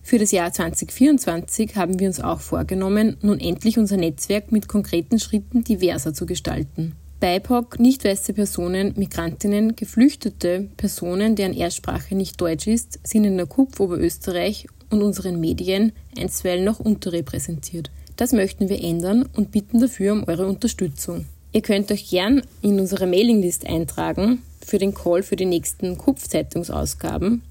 Für 0.03 0.17
das 0.17 0.31
Jahr 0.31 0.51
2024 0.51 1.75
haben 1.75 2.00
wir 2.00 2.07
uns 2.07 2.19
auch 2.19 2.39
vorgenommen, 2.39 3.17
nun 3.21 3.39
endlich 3.39 3.77
unser 3.77 3.98
Netzwerk 3.98 4.51
mit 4.51 4.67
konkreten 4.67 5.19
Schritten 5.19 5.63
diverser 5.63 6.13
zu 6.13 6.25
gestalten. 6.25 6.95
BIPOC, 7.19 7.79
nicht 7.79 8.03
weiße 8.03 8.33
Personen, 8.33 8.93
Migrantinnen, 8.98 9.75
geflüchtete 9.75 10.69
Personen, 10.75 11.36
deren 11.36 11.53
Erstsprache 11.53 12.15
nicht 12.15 12.41
Deutsch 12.41 12.65
ist, 12.65 13.00
sind 13.03 13.25
in 13.25 13.38
der 13.38 13.45
KUPF 13.45 13.79
Oberösterreich 13.79 14.67
und 14.89 15.03
unseren 15.03 15.39
Medien 15.39 15.91
einstweilen 16.17 16.65
noch 16.65 16.79
unterrepräsentiert. 16.79 17.91
Das 18.15 18.33
möchten 18.33 18.69
wir 18.69 18.83
ändern 18.83 19.29
und 19.36 19.51
bitten 19.51 19.79
dafür 19.79 20.13
um 20.13 20.24
eure 20.27 20.48
Unterstützung. 20.48 21.25
Ihr 21.53 21.62
könnt 21.62 21.91
euch 21.91 22.10
gern 22.10 22.43
in 22.62 22.79
unsere 22.79 23.08
Mailinglist 23.08 23.67
eintragen 23.67 24.41
für 24.65 24.77
den 24.77 24.93
Call 24.93 25.22
für 25.22 25.36
die 25.36 25.46
nächsten 25.46 25.98
KUPF-Zeitungsausgaben, 25.98 27.41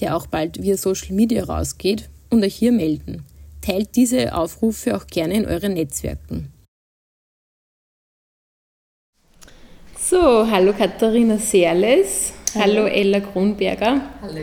der 0.00 0.16
auch 0.16 0.26
bald 0.26 0.60
via 0.60 0.76
Social 0.76 1.12
Media 1.14 1.44
rausgeht, 1.44 2.08
und 2.30 2.42
euch 2.42 2.56
hier 2.56 2.72
melden. 2.72 3.22
Teilt 3.60 3.94
diese 3.94 4.34
Aufrufe 4.34 4.96
auch 4.96 5.06
gerne 5.06 5.34
in 5.34 5.46
euren 5.46 5.74
Netzwerken. 5.74 6.48
So, 9.96 10.50
hallo 10.50 10.72
Katharina 10.72 11.38
Serles, 11.38 12.32
hallo, 12.56 12.82
hallo 12.82 12.86
Ella 12.86 13.20
Kronberger. 13.20 14.00
Hallo. 14.20 14.40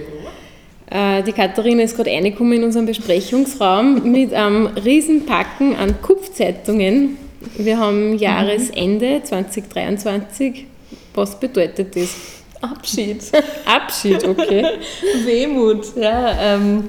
Äh, 0.90 1.24
die 1.24 1.34
Katharina 1.34 1.84
ist 1.84 1.98
gerade 1.98 2.12
reingekommen 2.12 2.54
in 2.54 2.64
unseren 2.64 2.86
Besprechungsraum 2.86 4.10
mit 4.10 4.34
einem 4.34 4.68
Riesenpacken 4.68 5.76
an 5.76 6.02
Kupfzeitungen. 6.02 7.18
Wir 7.58 7.80
haben 7.80 8.18
Jahresende 8.18 9.22
2023. 9.24 10.68
Was 11.14 11.40
bedeutet 11.40 11.96
das? 11.96 12.16
Abschied. 12.62 13.24
Abschied, 13.66 14.24
okay. 14.24 14.66
Wehmut, 15.26 15.96
ja. 15.96 16.38
Ähm, 16.40 16.88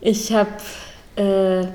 ich 0.00 0.32
habe 0.32 0.50
äh, 1.16 1.66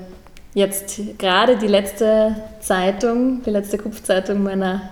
jetzt 0.54 1.00
gerade 1.18 1.56
die 1.56 1.68
letzte 1.68 2.34
Zeitung, 2.60 3.42
die 3.44 3.50
letzte 3.50 3.78
Kupfzeitung 3.78 4.42
meiner 4.42 4.90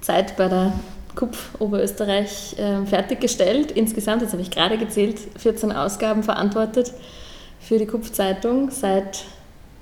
Zeit 0.00 0.36
bei 0.36 0.48
der 0.48 0.72
KUPF 1.14 1.50
Oberösterreich 1.58 2.56
äh, 2.58 2.86
fertiggestellt. 2.86 3.72
Insgesamt, 3.72 4.22
jetzt 4.22 4.32
habe 4.32 4.42
ich 4.42 4.50
gerade 4.50 4.78
gezählt, 4.78 5.18
14 5.36 5.72
Ausgaben 5.72 6.22
verantwortet 6.22 6.92
für 7.60 7.78
die 7.78 7.86
KUPF-Zeitung 7.86 8.70
seit 8.70 9.24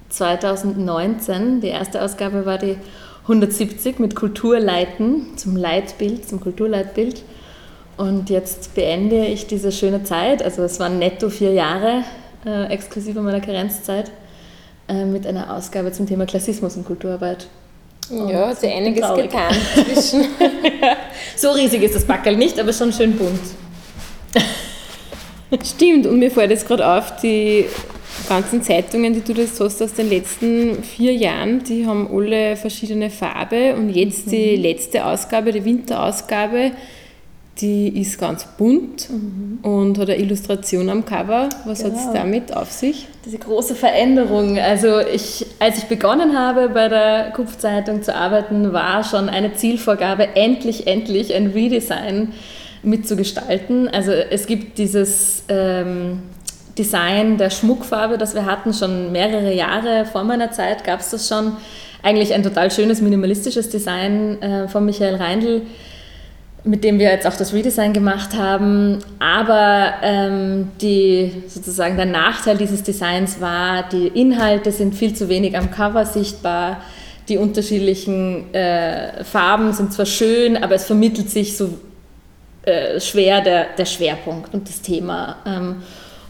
2019. 0.08 1.60
Die 1.60 1.68
erste 1.68 2.02
Ausgabe 2.02 2.46
war 2.46 2.58
die 2.58 2.76
170 3.22 3.98
mit 3.98 4.14
Kulturleiten 4.14 5.36
zum 5.36 5.56
Leitbild, 5.56 6.28
zum 6.28 6.40
Kulturleitbild. 6.40 7.22
Und 7.96 8.30
jetzt 8.30 8.74
beende 8.74 9.26
ich 9.26 9.46
diese 9.46 9.72
schöne 9.72 10.04
Zeit, 10.04 10.42
also 10.42 10.62
es 10.62 10.78
waren 10.78 10.98
netto 10.98 11.30
vier 11.30 11.52
Jahre, 11.52 12.04
äh, 12.46 12.66
exklusive 12.66 13.20
meiner 13.20 13.40
Karenzzeit, 13.40 14.10
äh, 14.88 15.04
mit 15.04 15.26
einer 15.26 15.52
Ausgabe 15.54 15.90
zum 15.92 16.06
Thema 16.06 16.24
Klassismus 16.24 16.76
und 16.76 16.86
Kulturarbeit. 16.86 17.48
Ja, 18.10 18.48
hat 18.48 18.60
sich 18.60 18.72
einiges 18.72 19.02
traurig. 19.02 19.24
getan 19.24 19.54
zwischen. 19.74 20.24
so 21.36 21.50
riesig 21.50 21.82
ist 21.82 21.94
das 21.94 22.04
Backel 22.04 22.36
nicht, 22.36 22.58
aber 22.58 22.72
schon 22.72 22.92
schön 22.92 23.16
bunt. 23.18 23.40
Stimmt, 25.64 26.06
und 26.06 26.18
mir 26.18 26.30
fällt 26.30 26.50
jetzt 26.50 26.66
gerade 26.66 26.86
auf, 26.86 27.16
die 27.20 27.66
ganzen 28.28 28.62
Zeitungen, 28.62 29.14
die 29.14 29.20
du 29.20 29.34
das 29.34 29.58
hast 29.60 29.82
aus 29.82 29.94
den 29.94 30.10
letzten 30.10 30.82
vier 30.82 31.14
Jahren, 31.14 31.64
die 31.64 31.86
haben 31.86 32.08
alle 32.12 32.56
verschiedene 32.56 33.10
Farbe 33.10 33.74
und 33.74 33.90
jetzt 33.90 34.26
mhm. 34.26 34.30
die 34.30 34.56
letzte 34.56 35.04
Ausgabe, 35.04 35.52
die 35.52 35.64
Winterausgabe, 35.64 36.72
die 37.60 38.00
ist 38.00 38.20
ganz 38.20 38.46
bunt 38.56 39.10
mhm. 39.10 39.58
und 39.62 39.98
hat 39.98 40.10
eine 40.10 40.18
Illustration 40.18 40.88
am 40.90 41.04
Cover. 41.04 41.48
Was 41.64 41.82
genau. 41.82 41.96
hat 41.96 42.06
es 42.06 42.12
damit 42.12 42.56
auf 42.56 42.70
sich? 42.70 43.08
Diese 43.24 43.38
große 43.38 43.74
Veränderung. 43.74 44.58
Also 44.58 45.00
ich, 45.00 45.44
als 45.58 45.78
ich 45.78 45.84
begonnen 45.84 46.38
habe, 46.38 46.68
bei 46.68 46.88
der 46.88 47.32
Kupfzeitung 47.34 48.02
zu 48.02 48.14
arbeiten, 48.14 48.72
war 48.72 49.02
schon 49.02 49.28
eine 49.28 49.54
Zielvorgabe, 49.54 50.36
endlich, 50.36 50.86
endlich 50.86 51.34
ein 51.34 51.48
Redesign 51.48 52.32
mitzugestalten. 52.82 53.88
Also 53.88 54.12
es 54.12 54.46
gibt 54.46 54.78
dieses 54.78 55.42
ähm, 55.48 56.22
Design 56.78 57.36
der 57.36 57.50
Schmuckfarbe, 57.50 58.18
das 58.18 58.34
wir 58.34 58.46
hatten, 58.46 58.72
schon 58.72 59.12
mehrere 59.12 59.52
Jahre 59.52 60.06
vor 60.06 60.24
meiner 60.24 60.50
Zeit 60.52 60.84
gab 60.84 61.00
es 61.00 61.10
das 61.10 61.28
schon. 61.28 61.56
Eigentlich 62.02 62.32
ein 62.32 62.42
total 62.42 62.70
schönes 62.70 63.00
minimalistisches 63.00 63.68
Design 63.70 64.40
äh, 64.40 64.68
von 64.68 64.84
Michael 64.84 65.16
Reindl 65.16 65.62
mit 66.64 66.84
dem 66.84 66.98
wir 66.98 67.10
jetzt 67.10 67.26
auch 67.26 67.36
das 67.36 67.52
Redesign 67.52 67.92
gemacht 67.92 68.34
haben. 68.34 68.98
Aber 69.18 69.94
ähm, 70.02 70.70
die, 70.80 71.42
sozusagen 71.46 71.96
der 71.96 72.06
Nachteil 72.06 72.56
dieses 72.56 72.82
Designs 72.82 73.40
war, 73.40 73.88
die 73.88 74.08
Inhalte 74.08 74.72
sind 74.72 74.94
viel 74.94 75.14
zu 75.14 75.28
wenig 75.28 75.56
am 75.56 75.70
Cover 75.70 76.04
sichtbar. 76.04 76.82
Die 77.28 77.38
unterschiedlichen 77.38 78.52
äh, 78.54 79.22
Farben 79.24 79.72
sind 79.72 79.92
zwar 79.92 80.06
schön, 80.06 80.62
aber 80.62 80.74
es 80.74 80.84
vermittelt 80.84 81.30
sich 81.30 81.56
so 81.56 81.78
äh, 82.62 83.00
schwer 83.00 83.40
der, 83.40 83.66
der 83.76 83.86
Schwerpunkt 83.86 84.52
und 84.54 84.68
das 84.68 84.80
Thema. 84.80 85.36
Ähm, 85.46 85.76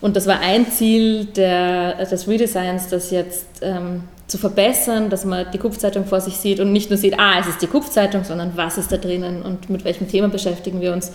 und 0.00 0.16
das 0.16 0.26
war 0.26 0.40
ein 0.40 0.70
Ziel 0.70 1.24
der, 1.24 2.04
des 2.04 2.28
Redesigns, 2.28 2.88
das 2.88 3.10
jetzt 3.10 3.46
ähm, 3.62 4.04
zu 4.28 4.38
verbessern, 4.38 5.10
dass 5.10 5.24
man 5.24 5.46
die 5.52 5.58
Kupfzeitung 5.58 6.04
vor 6.04 6.20
sich 6.20 6.36
sieht 6.36 6.60
und 6.60 6.72
nicht 6.72 6.90
nur 6.90 6.98
sieht, 6.98 7.18
ah, 7.18 7.40
es 7.40 7.48
ist 7.48 7.62
die 7.62 7.66
Kupfzeitung, 7.66 8.24
sondern 8.24 8.52
was 8.54 8.78
ist 8.78 8.92
da 8.92 8.96
drinnen 8.98 9.42
und 9.42 9.70
mit 9.70 9.84
welchem 9.84 10.08
Thema 10.08 10.28
beschäftigen 10.28 10.80
wir 10.80 10.92
uns. 10.92 11.12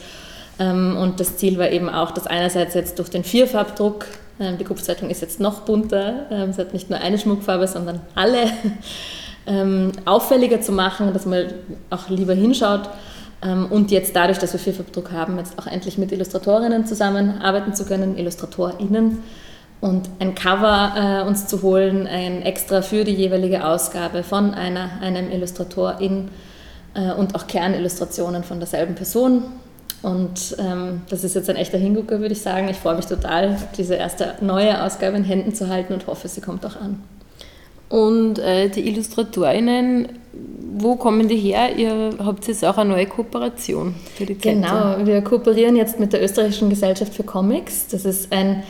Ähm, 0.59 0.97
und 0.97 1.19
das 1.19 1.37
Ziel 1.37 1.57
war 1.57 1.69
eben 1.69 1.89
auch, 1.89 2.11
dass 2.11 2.27
einerseits 2.27 2.73
jetzt 2.73 2.99
durch 2.99 3.09
den 3.09 3.23
Vierfarbdruck, 3.23 4.05
ähm, 4.39 4.57
die 4.57 4.65
Kupfzeitung 4.65 5.09
ist 5.09 5.21
jetzt 5.21 5.39
noch 5.39 5.61
bunter, 5.61 6.25
ähm, 6.31 6.49
es 6.49 6.57
hat 6.57 6.73
nicht 6.73 6.89
nur 6.89 6.99
eine 6.99 7.17
Schmuckfarbe, 7.17 7.67
sondern 7.67 8.01
alle, 8.15 8.45
auffälliger 10.05 10.61
zu 10.61 10.71
machen, 10.71 11.11
dass 11.11 11.25
man 11.25 11.47
auch 11.89 12.07
lieber 12.07 12.33
hinschaut. 12.33 12.89
Und 13.69 13.91
jetzt 13.91 14.15
dadurch, 14.15 14.37
dass 14.37 14.53
wir 14.53 14.59
Vierfarbdruck 14.59 15.11
haben, 15.11 15.37
jetzt 15.37 15.59
auch 15.59 15.67
endlich 15.67 15.97
mit 15.97 16.13
Illustratorinnen 16.13 16.85
zusammenarbeiten 16.85 17.73
zu 17.73 17.85
können, 17.85 18.17
IllustratorInnen 18.17 19.19
und 19.83 20.09
ein 20.19 20.33
Cover 20.33 20.93
äh, 20.95 21.27
uns 21.27 21.47
zu 21.47 21.61
holen, 21.61 22.07
ein 22.07 22.41
extra 22.41 22.81
für 22.81 23.03
die 23.03 23.11
jeweilige 23.11 23.65
Ausgabe 23.65 24.23
von 24.23 24.53
einer, 24.53 25.01
einem 25.01 25.29
Illustratorin 25.29 26.29
äh, 26.93 27.11
und 27.11 27.35
auch 27.35 27.47
Kernillustrationen 27.47 28.45
von 28.45 28.59
derselben 28.59 28.95
Person. 28.95 29.43
Und 30.01 30.55
ähm, 30.57 31.01
das 31.09 31.25
ist 31.25 31.35
jetzt 31.35 31.49
ein 31.49 31.57
echter 31.57 31.77
Hingucker, 31.77 32.21
würde 32.21 32.33
ich 32.33 32.41
sagen. 32.41 32.69
Ich 32.69 32.77
freue 32.77 32.95
mich 32.95 33.07
total, 33.07 33.57
diese 33.77 33.95
erste 33.95 34.35
neue 34.39 34.81
Ausgabe 34.81 35.17
in 35.17 35.25
Händen 35.25 35.53
zu 35.53 35.67
halten 35.67 35.91
und 35.91 36.07
hoffe, 36.07 36.29
sie 36.29 36.39
kommt 36.39 36.65
auch 36.65 36.77
an. 36.77 37.03
Und 37.89 38.39
äh, 38.39 38.69
die 38.69 38.87
Illustratorinnen, 38.87 40.07
wo 40.75 40.95
kommen 40.95 41.27
die 41.27 41.37
her? 41.37 41.75
Ihr 41.75 42.11
habt 42.23 42.47
jetzt 42.47 42.65
auch 42.65 42.77
eine 42.77 42.89
neue 42.91 43.05
Kooperation 43.05 43.93
für 44.15 44.25
die 44.25 44.37
Zeitung. 44.37 44.61
Genau, 44.61 44.95
wir 45.05 45.21
kooperieren 45.21 45.75
jetzt 45.75 45.99
mit 45.99 46.13
der 46.13 46.23
Österreichischen 46.23 46.69
Gesellschaft 46.69 47.13
für 47.13 47.23
Comics. 47.23 47.87
Das 47.87 48.05
ist 48.05 48.31
ein 48.33 48.63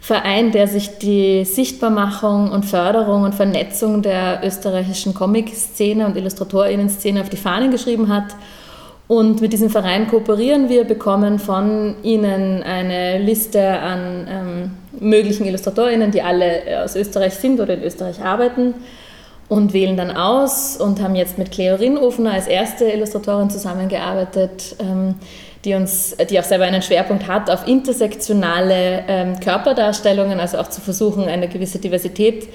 Verein, 0.00 0.52
der 0.52 0.68
sich 0.68 0.98
die 0.98 1.44
Sichtbarmachung 1.44 2.50
und 2.50 2.64
Förderung 2.64 3.24
und 3.24 3.34
Vernetzung 3.34 4.02
der 4.02 4.40
österreichischen 4.44 5.14
Comic-Szene 5.14 6.06
und 6.06 6.16
Illustratorinnen-Szene 6.16 7.20
auf 7.20 7.28
die 7.28 7.36
Fahnen 7.36 7.70
geschrieben 7.70 8.08
hat. 8.08 8.36
Und 9.08 9.40
mit 9.40 9.52
diesem 9.52 9.70
Verein 9.70 10.06
kooperieren 10.06 10.68
wir, 10.68 10.84
bekommen 10.84 11.38
von 11.38 11.96
ihnen 12.02 12.62
eine 12.62 13.18
Liste 13.18 13.80
an 13.80 14.28
ähm, 14.30 14.70
möglichen 15.00 15.46
Illustratorinnen, 15.46 16.10
die 16.10 16.22
alle 16.22 16.82
aus 16.84 16.94
Österreich 16.94 17.34
sind 17.34 17.58
oder 17.58 17.74
in 17.74 17.82
Österreich 17.82 18.22
arbeiten 18.22 18.74
und 19.48 19.72
wählen 19.72 19.96
dann 19.96 20.10
aus 20.10 20.76
und 20.76 21.00
haben 21.00 21.14
jetzt 21.14 21.38
mit 21.38 21.50
Cleo 21.50 21.76
Rinnofner 21.76 22.32
als 22.32 22.46
erste 22.46 22.84
Illustratorin 22.86 23.50
zusammengearbeitet. 23.50 24.76
Ähm, 24.80 25.14
die, 25.64 25.74
uns, 25.74 26.16
die 26.30 26.38
auch 26.38 26.44
selber 26.44 26.64
einen 26.64 26.82
Schwerpunkt 26.82 27.26
hat 27.26 27.50
auf 27.50 27.66
intersektionale 27.66 29.04
ähm, 29.08 29.40
Körperdarstellungen, 29.40 30.38
also 30.38 30.58
auch 30.58 30.68
zu 30.68 30.80
versuchen, 30.80 31.24
eine 31.24 31.48
gewisse 31.48 31.78
Diversität 31.78 32.48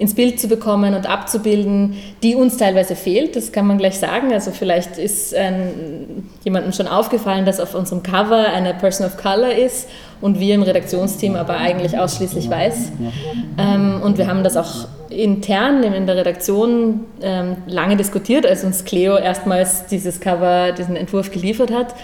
ins 0.00 0.14
Bild 0.14 0.40
zu 0.40 0.48
bekommen 0.48 0.94
und 0.94 1.06
abzubilden, 1.06 1.94
die 2.22 2.34
uns 2.34 2.56
teilweise 2.56 2.96
fehlt, 2.96 3.36
das 3.36 3.52
kann 3.52 3.66
man 3.66 3.76
gleich 3.76 3.98
sagen. 3.98 4.32
Also 4.32 4.50
vielleicht 4.50 4.96
ist 4.96 5.34
ähm, 5.36 6.24
jemandem 6.42 6.72
schon 6.72 6.88
aufgefallen, 6.88 7.44
dass 7.44 7.60
auf 7.60 7.74
unserem 7.74 8.02
Cover 8.02 8.46
eine 8.48 8.72
Person 8.72 9.06
of 9.06 9.18
Color 9.18 9.52
ist 9.52 9.90
und 10.22 10.40
wir 10.40 10.54
im 10.54 10.62
Redaktionsteam 10.62 11.36
aber 11.36 11.58
eigentlich 11.58 11.98
ausschließlich 11.98 12.48
weiß. 12.48 12.92
Ähm, 13.58 14.00
und 14.02 14.16
wir 14.16 14.26
haben 14.26 14.42
das 14.42 14.56
auch 14.56 14.88
intern 15.10 15.82
in 15.82 16.06
der 16.06 16.16
Redaktion 16.16 17.00
ähm, 17.20 17.56
lange 17.66 17.98
diskutiert, 17.98 18.46
als 18.46 18.64
uns 18.64 18.86
Cleo 18.86 19.18
erstmals 19.18 19.84
dieses 19.84 20.18
Cover, 20.18 20.72
diesen 20.72 20.96
Entwurf 20.96 21.30
geliefert 21.30 21.70
hat 21.70 21.94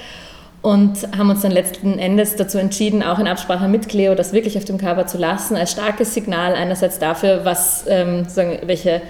und 0.66 1.16
haben 1.16 1.30
uns 1.30 1.42
dann 1.42 1.52
letzten 1.52 1.96
Endes 1.96 2.34
dazu 2.34 2.58
entschieden, 2.58 3.04
auch 3.04 3.20
in 3.20 3.28
Absprache 3.28 3.68
mit 3.68 3.88
Cleo, 3.88 4.16
das 4.16 4.32
wirklich 4.32 4.58
auf 4.58 4.64
dem 4.64 4.78
Cover 4.78 5.06
zu 5.06 5.16
lassen, 5.16 5.54
als 5.54 5.70
starkes 5.70 6.12
Signal 6.12 6.56
einerseits 6.56 6.98
dafür, 6.98 7.44
was, 7.44 7.84
ähm, 7.86 8.24
sagen, 8.28 8.58
welche 8.66 9.00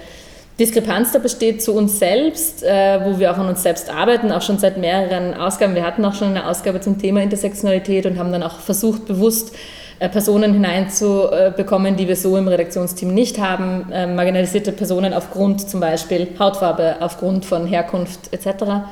Diskrepanz 0.59 1.13
da 1.13 1.17
besteht 1.17 1.63
zu 1.63 1.73
uns 1.73 1.97
selbst, 1.97 2.63
äh, 2.63 2.99
wo 3.03 3.17
wir 3.17 3.31
auch 3.31 3.39
an 3.39 3.47
uns 3.47 3.63
selbst 3.63 3.89
arbeiten, 3.89 4.31
auch 4.31 4.43
schon 4.43 4.59
seit 4.59 4.77
mehreren 4.77 5.33
Ausgaben. 5.33 5.73
Wir 5.73 5.83
hatten 5.83 6.05
auch 6.05 6.13
schon 6.13 6.27
eine 6.27 6.47
Ausgabe 6.47 6.79
zum 6.79 6.99
Thema 6.99 7.23
Intersektionalität 7.23 8.05
und 8.05 8.19
haben 8.19 8.31
dann 8.31 8.43
auch 8.43 8.59
versucht, 8.59 9.07
bewusst 9.07 9.55
äh, 9.97 10.09
Personen 10.09 10.53
hineinzubekommen, 10.53 11.95
die 11.95 12.07
wir 12.07 12.17
so 12.17 12.37
im 12.37 12.47
Redaktionsteam 12.47 13.11
nicht 13.11 13.39
haben, 13.39 13.91
äh, 13.91 14.05
marginalisierte 14.05 14.73
Personen 14.73 15.11
aufgrund 15.11 15.67
zum 15.67 15.79
Beispiel 15.79 16.27
Hautfarbe, 16.37 16.97
aufgrund 16.99 17.45
von 17.45 17.65
Herkunft 17.65 18.31
etc. 18.31 18.85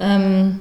Ähm, 0.00 0.58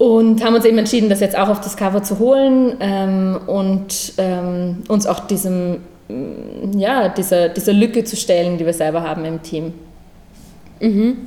und 0.00 0.42
haben 0.42 0.54
uns 0.54 0.64
eben 0.64 0.78
entschieden, 0.78 1.10
das 1.10 1.20
jetzt 1.20 1.36
auch 1.36 1.50
auf 1.50 1.60
das 1.60 1.76
Cover 1.76 2.02
zu 2.02 2.18
holen 2.18 2.74
ähm, 2.80 3.38
und 3.46 4.14
ähm, 4.16 4.78
uns 4.88 5.06
auch 5.06 5.20
diesem, 5.26 5.72
mm, 6.08 6.78
ja, 6.78 7.10
dieser, 7.10 7.50
dieser 7.50 7.74
Lücke 7.74 8.02
zu 8.04 8.16
stellen, 8.16 8.56
die 8.56 8.64
wir 8.64 8.72
selber 8.72 9.02
haben 9.02 9.26
im 9.26 9.42
Team. 9.42 9.74
Mhm. 10.80 11.18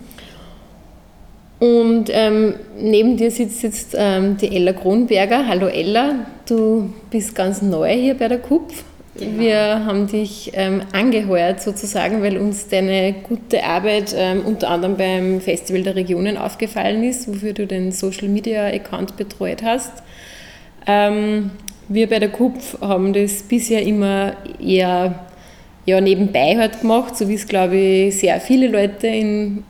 Und 1.60 2.06
ähm, 2.10 2.56
neben 2.80 3.16
dir 3.16 3.30
sitzt 3.30 3.62
jetzt 3.62 3.96
ähm, 3.96 4.38
die 4.38 4.56
Ella 4.56 4.74
Kronberger. 4.74 5.48
Hallo 5.48 5.68
Ella, 5.68 6.26
du 6.50 6.92
bist 7.12 7.36
ganz 7.36 7.62
neu 7.62 7.94
hier 7.94 8.18
bei 8.18 8.28
der 8.28 8.40
KUPF. 8.40 8.84
Genau. 9.16 9.40
Wir 9.40 9.86
haben 9.86 10.08
dich 10.08 10.52
ähm, 10.56 10.82
angeheuert 10.92 11.62
sozusagen, 11.62 12.24
weil 12.24 12.38
uns 12.38 12.68
deine 12.68 13.14
gute 13.14 13.64
Arbeit 13.64 14.16
ähm, 14.18 14.42
unter 14.44 14.70
anderem 14.70 14.98
beim 14.98 15.40
Festival 15.40 15.84
der 15.84 15.96
Regionen 15.96 16.36
aufgefallen 16.36 17.04
ist, 17.04 17.28
wofür 17.28 17.54
du 17.54 17.68
den 17.68 17.92
Social 17.92 18.28
Media 18.28 18.66
Account 18.66 19.16
betreut 19.16 19.62
hast. 19.64 19.92
Ähm, 20.88 21.52
wir 21.90 22.10
bei 22.10 22.20
der 22.20 22.30
KUPF 22.30 22.82
haben 22.82 23.14
das 23.14 23.44
bisher 23.44 23.84
immer 23.84 24.34
eher 24.60 25.20
ja, 25.86 26.02
nebenbei 26.02 26.58
halt 26.58 26.82
gemacht, 26.82 27.16
so 27.16 27.28
wie 27.28 27.36
es 27.36 27.48
glaube 27.48 27.76
ich 27.76 28.20
sehr 28.20 28.40
viele 28.40 28.68
Leute 28.68 29.08
in 29.08 29.64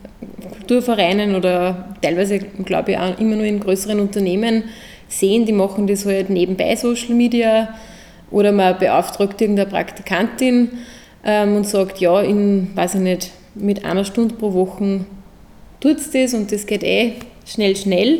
Kulturvereinen 0.51 1.35
oder 1.35 1.95
teilweise 2.01 2.39
glaube 2.39 2.91
ich 2.91 2.97
auch 2.97 3.19
immer 3.19 3.35
nur 3.35 3.45
in 3.45 3.59
größeren 3.59 3.99
Unternehmen 3.99 4.63
sehen, 5.07 5.45
die 5.45 5.51
machen 5.51 5.87
das 5.87 6.05
halt 6.05 6.29
nebenbei 6.29 6.75
Social 6.75 7.15
Media 7.15 7.69
oder 8.33 8.51
man 8.51 8.77
beauftragt 8.77 9.39
irgendeine 9.39 9.69
Praktikantin 9.69 10.71
ähm, 11.23 11.55
und 11.55 11.67
sagt, 11.67 11.99
ja, 11.99 12.19
in, 12.19 12.69
weiß 12.75 12.95
ich 12.95 13.01
nicht, 13.01 13.31
mit 13.55 13.85
einer 13.85 14.03
Stunde 14.03 14.35
pro 14.35 14.53
Woche 14.53 15.05
tut 15.79 15.97
es 15.97 16.11
das 16.11 16.33
und 16.33 16.51
das 16.51 16.65
geht 16.65 16.83
eh 16.83 17.13
schnell, 17.45 17.75
schnell. 17.75 18.19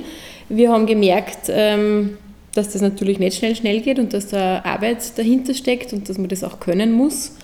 Wir 0.50 0.72
haben 0.72 0.86
gemerkt, 0.86 1.50
ähm, 1.50 2.18
dass 2.54 2.70
das 2.70 2.82
natürlich 2.84 3.18
nicht 3.18 3.38
schnell, 3.38 3.56
schnell 3.56 3.82
geht 3.82 3.98
und 3.98 4.14
dass 4.14 4.28
da 4.28 4.62
Arbeit 4.64 5.18
dahinter 5.18 5.56
steckt 5.56 5.92
und 5.92 6.08
dass 6.08 6.20
man 6.20 6.30
das 6.30 6.44
auch 6.44 6.60
können 6.60 6.94
muss. 6.94 7.36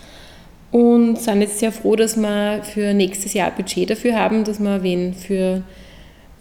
Und 0.72 1.20
sind 1.20 1.42
jetzt 1.42 1.58
sehr 1.58 1.72
froh, 1.72 1.96
dass 1.96 2.16
wir 2.16 2.62
für 2.64 2.94
nächstes 2.94 3.34
Jahr 3.34 3.50
Budget 3.50 3.90
dafür 3.90 4.16
haben, 4.16 4.44
dass 4.44 4.60
wir 4.60 4.84
wen 4.84 5.16
für 5.16 5.64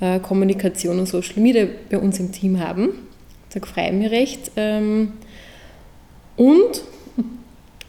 äh, 0.00 0.18
Kommunikation 0.18 0.98
und 0.98 1.06
Social 1.06 1.40
Media 1.40 1.66
bei 1.88 1.96
uns 1.98 2.20
im 2.20 2.30
Team 2.30 2.60
haben. 2.60 2.90
Da 3.54 3.60
freue 3.64 3.86
ich 3.86 3.92
mich 3.92 4.10
recht. 4.10 4.50
Ähm, 4.56 5.12
und 6.38 6.82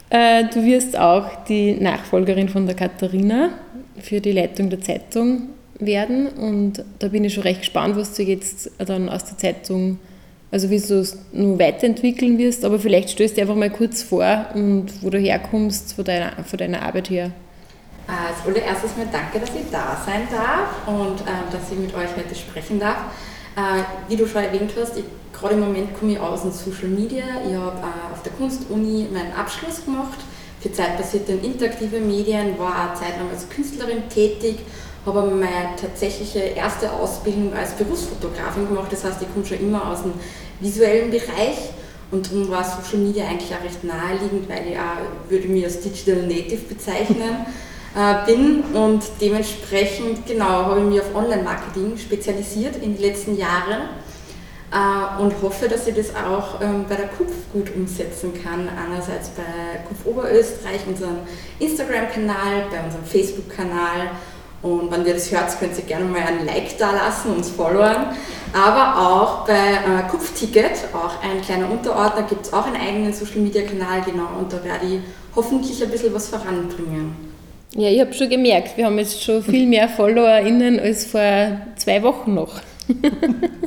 äh, 0.10 0.46
du 0.46 0.66
wirst 0.66 0.98
auch 0.98 1.44
die 1.48 1.74
Nachfolgerin 1.74 2.50
von 2.50 2.66
der 2.66 2.76
Katharina 2.76 3.52
für 4.02 4.20
die 4.20 4.32
Leitung 4.32 4.70
der 4.70 4.82
Zeitung 4.82 5.50
werden. 5.78 6.28
Und 6.28 6.84
da 6.98 7.08
bin 7.10 7.24
ich 7.24 7.36
schon 7.36 7.44
recht 7.44 7.62
gespannt, 7.62 7.96
was 7.96 8.16
du 8.16 8.24
jetzt 8.24 8.72
dann 8.80 9.08
aus 9.08 9.26
der 9.26 9.38
Zeitung, 9.38 10.00
also 10.52 10.72
wie 10.72 10.80
du 10.80 11.00
es 11.00 11.18
nur 11.32 11.60
weiterentwickeln 11.60 12.40
wirst. 12.40 12.66
Aber 12.66 12.80
vielleicht 12.80 13.12
stößt 13.12 13.38
dir 13.38 13.42
einfach 13.42 13.56
mal 13.56 13.70
kurz 13.70 14.02
vor 14.02 14.48
und 14.56 14.88
wo 15.02 15.12
du 15.12 15.20
herkommst 15.20 15.94
von 15.94 16.04
deiner, 16.04 16.32
von 16.44 16.58
deiner 16.58 16.82
Arbeit 16.82 17.12
her. 17.12 17.32
Als 18.08 18.44
allererstes 18.48 18.98
mal 18.98 19.06
danke, 19.12 19.40
dass 19.40 19.50
ich 19.50 19.70
da 19.72 19.96
sein 20.04 20.28
darf 20.32 20.88
und 20.88 21.22
ähm, 21.22 21.46
dass 21.52 21.72
ich 21.72 21.78
mit 21.78 21.94
euch 21.94 22.10
heute 22.18 22.34
sprechen 22.34 22.80
darf. 22.80 22.98
Äh, 23.56 23.84
wie 24.08 24.16
du 24.16 24.28
schon 24.28 24.44
erwähnt 24.44 24.72
hast, 24.80 24.98
ich, 24.98 25.06
gerade 25.34 25.56
im 25.56 25.62
Moment 25.62 25.98
komme 25.98 26.14
ich 26.14 26.20
aus 26.20 26.42
dem 26.44 26.52
Social 26.52 26.90
Media. 26.90 27.24
Ich 27.48 27.56
habe 27.56 27.78
äh, 27.78 28.14
auf 28.14 28.22
der 28.24 28.32
Kunstuni 28.34 29.08
meinen 29.12 29.34
Abschluss 29.34 29.84
gemacht 29.86 30.20
für 30.60 30.72
zeitbasierte 30.72 31.34
und 31.34 31.44
interaktive 31.44 32.00
Medien, 32.00 32.60
war 32.60 32.92
auch 32.92 33.00
zeitlang 33.00 33.30
als 33.32 33.48
Künstlerin 33.50 34.10
tätig, 34.10 34.58
habe 35.06 35.24
meine 35.24 35.76
tatsächliche 35.80 36.40
erste 36.40 36.92
Ausbildung 36.92 37.54
als 37.54 37.72
Berufsfotografin 37.74 38.68
gemacht. 38.68 38.92
Das 38.92 39.04
heißt, 39.04 39.22
ich 39.22 39.34
komme 39.34 39.46
schon 39.46 39.60
immer 39.60 39.90
aus 39.90 40.04
dem 40.04 40.14
visuellen 40.60 41.12
Bereich 41.12 41.72
und 42.12 42.26
darum 42.30 42.50
war 42.50 42.64
Social 42.64 43.00
Media 43.00 43.26
eigentlich 43.26 43.54
auch 43.56 43.64
recht 43.64 43.84
naheliegend, 43.84 44.50
weil 44.50 44.72
ich 44.72 44.78
auch, 44.78 45.30
würde 45.30 45.48
mich 45.48 45.64
als 45.64 45.80
Digital 45.80 46.24
Native 46.24 46.64
bezeichnen. 46.68 47.46
Äh, 48.00 48.26
bin 48.26 48.64
und 48.74 49.04
dementsprechend 49.20 50.26
genau 50.26 50.46
habe 50.48 50.80
ich 50.80 50.86
mich 50.86 51.02
auf 51.02 51.14
Online-Marketing 51.14 51.98
spezialisiert 51.98 52.78
in 52.78 52.96
den 52.96 53.02
letzten 53.02 53.38
Jahren 53.38 53.90
äh, 54.72 55.22
und 55.22 55.34
hoffe, 55.42 55.68
dass 55.68 55.86
ich 55.86 55.96
das 55.96 56.16
auch 56.16 56.62
ähm, 56.62 56.86
bei 56.88 56.96
der 56.96 57.10
KUPF 57.10 57.52
gut 57.52 57.76
umsetzen 57.76 58.32
kann. 58.42 58.70
Einerseits 58.70 59.28
bei 59.32 59.44
KUPF 59.90 60.06
Oberösterreich, 60.06 60.88
unserem 60.88 61.18
Instagram-Kanal, 61.60 62.68
bei 62.72 62.82
unserem 62.82 63.04
Facebook-Kanal 63.04 64.12
und 64.62 64.90
wenn 64.90 65.06
ihr 65.06 65.16
das 65.16 65.30
hört, 65.30 65.60
könnt 65.60 65.78
ihr 65.78 65.84
gerne 65.84 66.06
mal 66.06 66.22
ein 66.22 66.46
Like 66.46 66.78
da 66.78 66.92
lassen, 66.92 67.34
uns 67.34 67.50
followen. 67.50 68.06
Aber 68.54 69.10
auch 69.10 69.46
bei 69.46 69.54
äh, 69.54 70.10
Kupfticket, 70.10 70.86
auch 70.94 71.22
ein 71.22 71.42
kleiner 71.42 71.70
Unterordner, 71.70 72.24
gibt 72.24 72.46
es 72.46 72.54
auch 72.54 72.66
einen 72.66 72.78
eigenen 72.78 73.14
Social 73.14 73.42
Media 73.42 73.64
Kanal, 73.64 74.04
genau, 74.06 74.40
und 74.40 74.54
da 74.54 74.64
werde 74.64 74.86
ich 74.86 75.02
hoffentlich 75.36 75.84
ein 75.84 75.92
bisschen 75.92 76.14
was 76.14 76.30
voranbringen. 76.30 77.29
Ja, 77.76 77.88
ich 77.88 78.00
habe 78.00 78.14
schon 78.14 78.30
gemerkt, 78.30 78.78
wir 78.78 78.86
haben 78.86 78.98
jetzt 78.98 79.24
schon 79.24 79.44
viel 79.44 79.68
mehr 79.68 79.88
FollowerInnen 79.88 80.80
als 80.80 81.06
vor 81.06 81.22
zwei 81.76 82.02
Wochen 82.02 82.34
noch. 82.34 82.62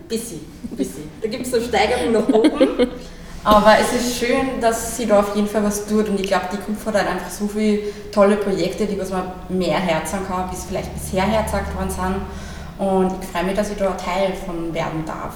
Bissi, 0.09 0.41
bissi. 0.77 1.03
Da 1.21 1.29
gibt 1.29 1.47
es 1.47 1.55
eine 1.55 1.62
Steigerung 1.62 2.12
nach 2.12 2.29
oben. 2.29 2.88
Aber 3.45 3.77
es 3.81 3.93
ist 3.93 4.19
schön, 4.19 4.61
dass 4.61 4.97
sie 4.97 5.07
da 5.07 5.21
auf 5.21 5.35
jeden 5.35 5.49
Fall 5.49 5.65
was 5.65 5.87
tut 5.87 6.09
und 6.09 6.21
ich 6.21 6.27
glaube, 6.27 6.47
die 6.53 6.57
Kupfer 6.59 6.93
hat 6.93 7.09
einfach 7.09 7.31
so 7.31 7.49
viele 7.49 7.81
tolle 8.12 8.37
Projekte, 8.37 8.87
die 8.87 8.99
was 8.99 9.11
man 9.11 9.33
mehr 9.49 9.79
herzen 9.79 10.21
kann, 10.29 10.49
bis 10.51 10.65
vielleicht 10.65 10.93
bisher 10.95 11.25
herzagt 11.25 11.75
worden 11.77 11.91
sind. 11.91 12.87
Und 12.87 13.12
ich 13.23 13.29
freue 13.29 13.45
mich, 13.45 13.55
dass 13.55 13.71
ich 13.71 13.77
da 13.77 13.91
Teil 13.93 14.33
von 14.47 14.73
werden 14.75 15.05
darf. 15.07 15.35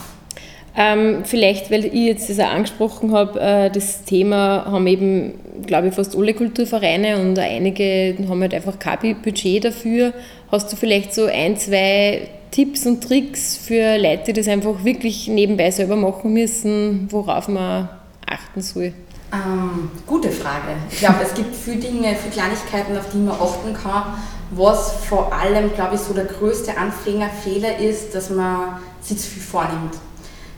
Ähm, 0.78 1.24
vielleicht, 1.24 1.70
weil 1.70 1.86
ich 1.86 1.94
jetzt 1.94 2.28
das 2.28 2.38
auch 2.38 2.52
angesprochen 2.52 3.12
habe, 3.12 3.40
äh, 3.40 3.70
das 3.70 4.04
Thema 4.04 4.66
haben 4.66 4.86
eben, 4.86 5.32
glaube 5.64 5.88
ich, 5.88 5.94
fast 5.94 6.14
alle 6.14 6.34
Kulturvereine 6.34 7.18
und 7.18 7.38
einige 7.38 8.14
haben 8.28 8.42
halt 8.42 8.52
einfach 8.52 8.78
kein 8.78 9.22
Budget 9.22 9.64
dafür. 9.64 10.12
Hast 10.52 10.70
du 10.70 10.76
vielleicht 10.76 11.14
so 11.14 11.24
ein, 11.24 11.56
zwei 11.56 12.28
Tipps 12.50 12.86
und 12.86 13.02
Tricks 13.02 13.56
für 13.56 13.96
Leute, 13.96 14.24
die 14.26 14.32
das 14.34 14.48
einfach 14.48 14.84
wirklich 14.84 15.28
nebenbei 15.28 15.70
selber 15.70 15.96
machen 15.96 16.34
müssen, 16.34 17.08
worauf 17.10 17.48
man 17.48 17.88
achten 18.26 18.60
soll? 18.60 18.92
Ähm, 19.32 19.90
gute 20.06 20.30
Frage. 20.30 20.76
Ich 20.90 20.98
glaube, 20.98 21.20
es 21.22 21.32
gibt 21.34 21.54
viele 21.56 21.78
Dinge, 21.78 22.14
viele 22.14 22.32
Kleinigkeiten, 22.32 22.96
auf 22.96 23.10
die 23.12 23.18
man 23.18 23.34
achten 23.34 23.74
kann. 23.74 24.14
Was 24.50 24.92
vor 25.06 25.32
allem, 25.32 25.72
glaube 25.74 25.96
ich, 25.96 26.00
so 26.02 26.14
der 26.14 26.26
größte 26.26 26.76
Anfängerfehler 26.76 27.78
ist, 27.78 28.14
dass 28.14 28.30
man 28.30 28.76
sich 29.00 29.18
zu 29.18 29.28
viel 29.28 29.42
vornimmt. 29.42 29.94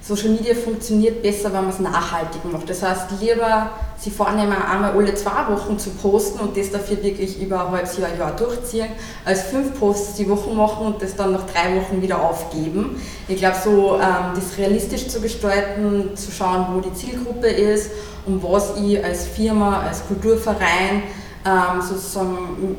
Social 0.08 0.30
Media 0.30 0.54
funktioniert 0.54 1.22
besser, 1.22 1.52
wenn 1.52 1.64
man 1.64 1.68
es 1.68 1.80
nachhaltig 1.80 2.42
macht. 2.50 2.70
Das 2.70 2.82
heißt, 2.82 3.10
lieber 3.20 3.72
sie 3.98 4.10
vornehmen, 4.10 4.54
einmal 4.54 4.92
alle 4.92 5.14
zwei 5.14 5.46
Wochen 5.50 5.78
zu 5.78 5.90
posten 5.90 6.40
und 6.40 6.56
das 6.56 6.70
dafür 6.70 7.02
wirklich 7.02 7.38
über 7.42 7.66
ein 7.66 7.72
halbes 7.72 7.98
Jahr, 7.98 8.16
Jahr 8.18 8.34
durchziehen, 8.34 8.88
als 9.26 9.42
fünf 9.42 9.78
Posts 9.78 10.14
die 10.14 10.26
Woche 10.30 10.48
machen 10.54 10.86
und 10.86 11.02
das 11.02 11.14
dann 11.14 11.32
nach 11.32 11.44
drei 11.44 11.76
Wochen 11.76 12.00
wieder 12.00 12.22
aufgeben. 12.22 12.98
Ich 13.28 13.36
glaube, 13.36 13.56
so 13.62 13.96
ähm, 13.96 14.32
das 14.34 14.56
realistisch 14.56 15.08
zu 15.08 15.20
gestalten, 15.20 16.16
zu 16.16 16.30
schauen, 16.30 16.68
wo 16.72 16.80
die 16.80 16.94
Zielgruppe 16.94 17.48
ist 17.48 17.90
und 18.24 18.42
was 18.42 18.78
ich 18.78 19.04
als 19.04 19.26
Firma, 19.26 19.82
als 19.82 20.06
Kulturverein 20.06 21.02
ähm, 21.44 21.82
sozusagen, 21.82 22.76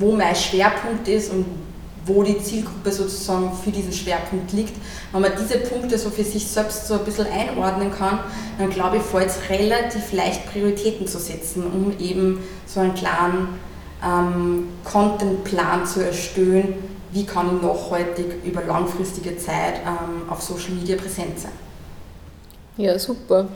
wo 0.00 0.10
mein 0.10 0.34
Schwerpunkt 0.34 1.06
ist 1.06 1.30
und 1.30 1.46
wo 2.06 2.22
die 2.22 2.38
Zielgruppe 2.38 2.92
sozusagen 2.92 3.50
für 3.52 3.70
diesen 3.70 3.92
Schwerpunkt 3.92 4.52
liegt. 4.52 4.74
Wenn 5.12 5.22
man 5.22 5.32
diese 5.40 5.58
Punkte 5.58 5.98
so 5.98 6.10
für 6.10 6.24
sich 6.24 6.46
selbst 6.46 6.86
so 6.86 6.94
ein 6.94 7.04
bisschen 7.04 7.26
einordnen 7.26 7.90
kann, 7.90 8.20
dann 8.58 8.70
glaube 8.70 8.98
ich, 8.98 9.02
fällt 9.02 9.28
es 9.28 9.38
relativ 9.48 10.12
leicht, 10.12 10.46
Prioritäten 10.46 11.06
zu 11.06 11.18
setzen, 11.18 11.64
um 11.64 11.92
eben 11.98 12.40
so 12.66 12.80
einen 12.80 12.94
klaren 12.94 13.48
ähm, 14.04 14.68
Contentplan 14.84 15.86
zu 15.86 16.04
erstellen, 16.04 16.74
wie 17.12 17.24
kann 17.24 17.56
ich 17.56 17.62
nachhaltig 17.62 18.44
über 18.44 18.62
langfristige 18.64 19.36
Zeit 19.36 19.80
ähm, 19.86 20.28
auf 20.28 20.42
Social 20.42 20.72
Media 20.72 20.96
präsent 20.96 21.38
sein. 21.38 21.52
Ja, 22.76 22.98
super. 22.98 23.48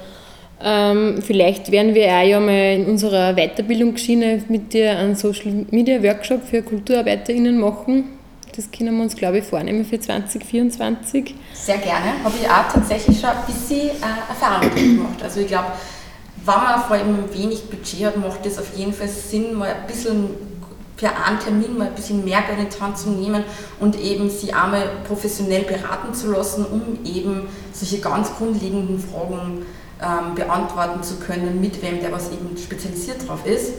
Ähm, 0.61 1.21
vielleicht 1.23 1.71
werden 1.71 1.95
wir 1.95 2.07
auch 2.07 2.23
ja 2.23 2.41
mal 2.41 2.75
in 2.75 2.87
unserer 2.87 3.35
Weiterbildungsschiene 3.35 4.45
mit 4.49 4.73
dir 4.73 4.97
einen 4.97 5.15
Social 5.15 5.67
Media 5.71 6.03
Workshop 6.03 6.45
für 6.45 6.63
KulturarbeiterInnen 6.63 7.59
machen 7.59 8.18
das 8.59 8.73
können 8.73 8.97
wir 8.97 9.05
uns, 9.05 9.15
glaube 9.15 9.39
ich, 9.39 9.45
vornehmen 9.45 9.85
für 9.85 10.01
2024. 10.01 11.33
Sehr 11.55 11.79
gerne. 11.79 12.25
Habe 12.25 12.35
ich 12.43 12.51
auch 12.51 12.73
tatsächlich 12.73 13.21
schon 13.21 13.31
ein 13.31 13.47
bisschen 13.47 13.91
äh, 13.91 14.29
Erfahrung 14.29 14.75
gemacht. 14.75 15.23
Also 15.23 15.41
ich 15.41 15.47
glaube, 15.47 15.69
wenn 16.45 16.55
man 16.57 16.81
vor 16.83 16.97
allem 16.97 17.33
wenig 17.33 17.71
Budget 17.71 18.07
hat, 18.07 18.17
macht 18.17 18.45
es 18.47 18.59
auf 18.59 18.77
jeden 18.77 18.93
Fall 18.93 19.07
Sinn, 19.07 19.55
mal 19.55 19.69
ein 19.69 19.87
bisschen 19.87 20.31
für 20.97 21.09
einen 21.09 21.39
Termin 21.39 21.79
mal 21.79 21.87
ein 21.87 21.95
bisschen 21.95 22.25
mehr 22.25 22.43
Geld 22.43 22.59
in 22.59 22.67
die 22.69 22.83
Hand 22.83 22.99
zu 22.99 23.11
nehmen 23.11 23.45
und 23.79 23.97
eben 24.01 24.29
sie 24.29 24.53
einmal 24.53 24.83
professionell 25.07 25.63
beraten 25.63 26.13
zu 26.13 26.33
lassen, 26.33 26.65
um 26.65 26.99
eben 27.05 27.47
solche 27.73 28.01
ganz 28.01 28.35
grundlegenden 28.37 28.99
Fragen 28.99 29.65
ähm, 30.03 30.35
beantworten 30.35 31.05
zu 31.05 31.21
können, 31.21 31.61
mit 31.61 31.81
wem 31.81 32.01
der 32.01 32.11
was 32.11 32.33
eben 32.33 32.57
spezialisiert 32.57 33.29
drauf 33.29 33.47
ist. 33.47 33.75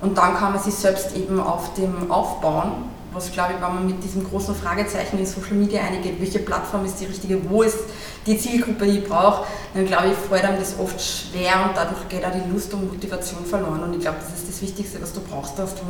Und 0.00 0.18
dann 0.18 0.34
kann 0.34 0.52
man 0.52 0.60
sich 0.60 0.74
selbst 0.74 1.16
eben 1.16 1.38
auf 1.38 1.74
dem 1.74 2.10
aufbauen 2.10 2.93
was 3.14 3.30
glaube 3.32 3.54
ich, 3.54 3.62
wenn 3.62 3.74
man 3.74 3.86
mit 3.86 4.02
diesem 4.02 4.24
großen 4.24 4.54
Fragezeichen 4.54 5.18
in 5.18 5.26
Social 5.26 5.54
Media 5.54 5.82
eingeht, 5.82 6.20
welche 6.20 6.40
Plattform 6.40 6.84
ist 6.84 7.00
die 7.00 7.06
richtige, 7.06 7.38
wo 7.48 7.62
ist 7.62 7.78
die 8.26 8.36
Zielgruppe, 8.36 8.86
die 8.86 8.98
ich 8.98 9.04
brauche, 9.04 9.46
dann 9.74 9.86
glaube 9.86 10.08
ich, 10.08 10.14
fällt 10.14 10.44
einem 10.44 10.58
das 10.58 10.78
oft 10.78 11.00
schwer 11.00 11.66
und 11.68 11.76
dadurch 11.76 12.08
geht 12.08 12.24
auch 12.24 12.32
die 12.32 12.50
Lust 12.52 12.72
und 12.74 12.92
Motivation 12.92 13.44
verloren. 13.44 13.82
Und 13.82 13.94
ich 13.94 14.00
glaube, 14.00 14.18
das 14.20 14.38
ist 14.38 14.48
das 14.48 14.62
Wichtigste, 14.62 15.00
was 15.00 15.12
du 15.12 15.20
brauchst, 15.20 15.58
dass 15.58 15.74
du 15.74 15.82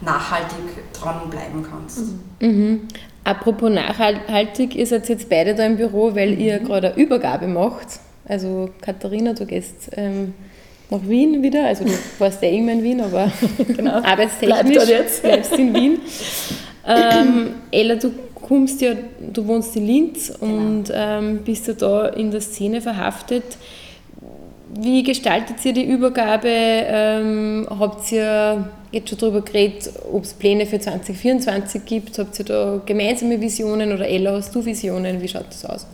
nachhaltig 0.00 0.92
dranbleiben 0.92 1.64
kannst. 1.68 2.00
Mhm. 2.40 2.88
Apropos 3.24 3.70
nachhaltig, 3.70 4.74
ihr 4.74 4.86
seid 4.86 5.08
jetzt 5.08 5.28
beide 5.28 5.54
da 5.54 5.64
im 5.64 5.76
Büro, 5.76 6.14
weil 6.14 6.38
ihr 6.38 6.60
mhm. 6.60 6.64
gerade 6.66 6.92
eine 6.92 7.02
Übergabe 7.02 7.46
macht. 7.46 8.00
Also 8.26 8.70
Katharina, 8.80 9.34
du 9.34 9.46
gehst 9.46 9.90
ähm, 9.96 10.34
nach 10.90 11.00
Wien 11.08 11.42
wieder, 11.42 11.66
also 11.66 11.84
du 11.84 11.90
warst 12.18 12.42
ja 12.42 12.48
immer 12.48 12.72
in 12.72 12.82
Wien, 12.82 13.00
aber 13.00 13.30
genau. 13.76 13.92
arbeitstechnisch 14.02 14.76
Bleib 14.76 14.88
jetzt. 14.88 15.22
bleibst 15.22 15.52
in 15.58 15.74
Wien. 15.74 15.98
Ähm, 16.86 17.54
Ella, 17.70 17.94
du 17.94 18.10
kommst 18.34 18.82
ja, 18.82 18.92
du 19.32 19.46
wohnst 19.46 19.74
in 19.74 19.86
Linz 19.86 20.32
genau. 20.38 20.52
und 20.52 20.84
ähm, 20.92 21.38
bist 21.44 21.66
ja 21.66 21.72
da 21.72 22.08
in 22.08 22.30
der 22.30 22.42
Szene 22.42 22.82
verhaftet. 22.82 23.44
Wie 24.76 25.02
gestaltet 25.02 25.64
ihr 25.64 25.72
die 25.72 25.84
Übergabe? 25.84 26.48
Ähm, 26.50 27.66
habt 27.70 28.10
ihr 28.12 28.68
jetzt 28.92 29.08
schon 29.08 29.18
darüber 29.18 29.40
geredet, 29.40 29.90
ob 30.12 30.24
es 30.24 30.34
Pläne 30.34 30.66
für 30.66 30.80
2024 30.80 31.84
gibt? 31.84 32.18
Habt 32.18 32.38
ihr 32.38 32.44
da 32.44 32.80
gemeinsame 32.84 33.40
Visionen 33.40 33.92
oder 33.92 34.06
Ella, 34.06 34.32
hast 34.32 34.54
du 34.54 34.64
Visionen? 34.64 35.22
Wie 35.22 35.28
schaut 35.28 35.46
das 35.48 35.64
aus? 35.64 35.86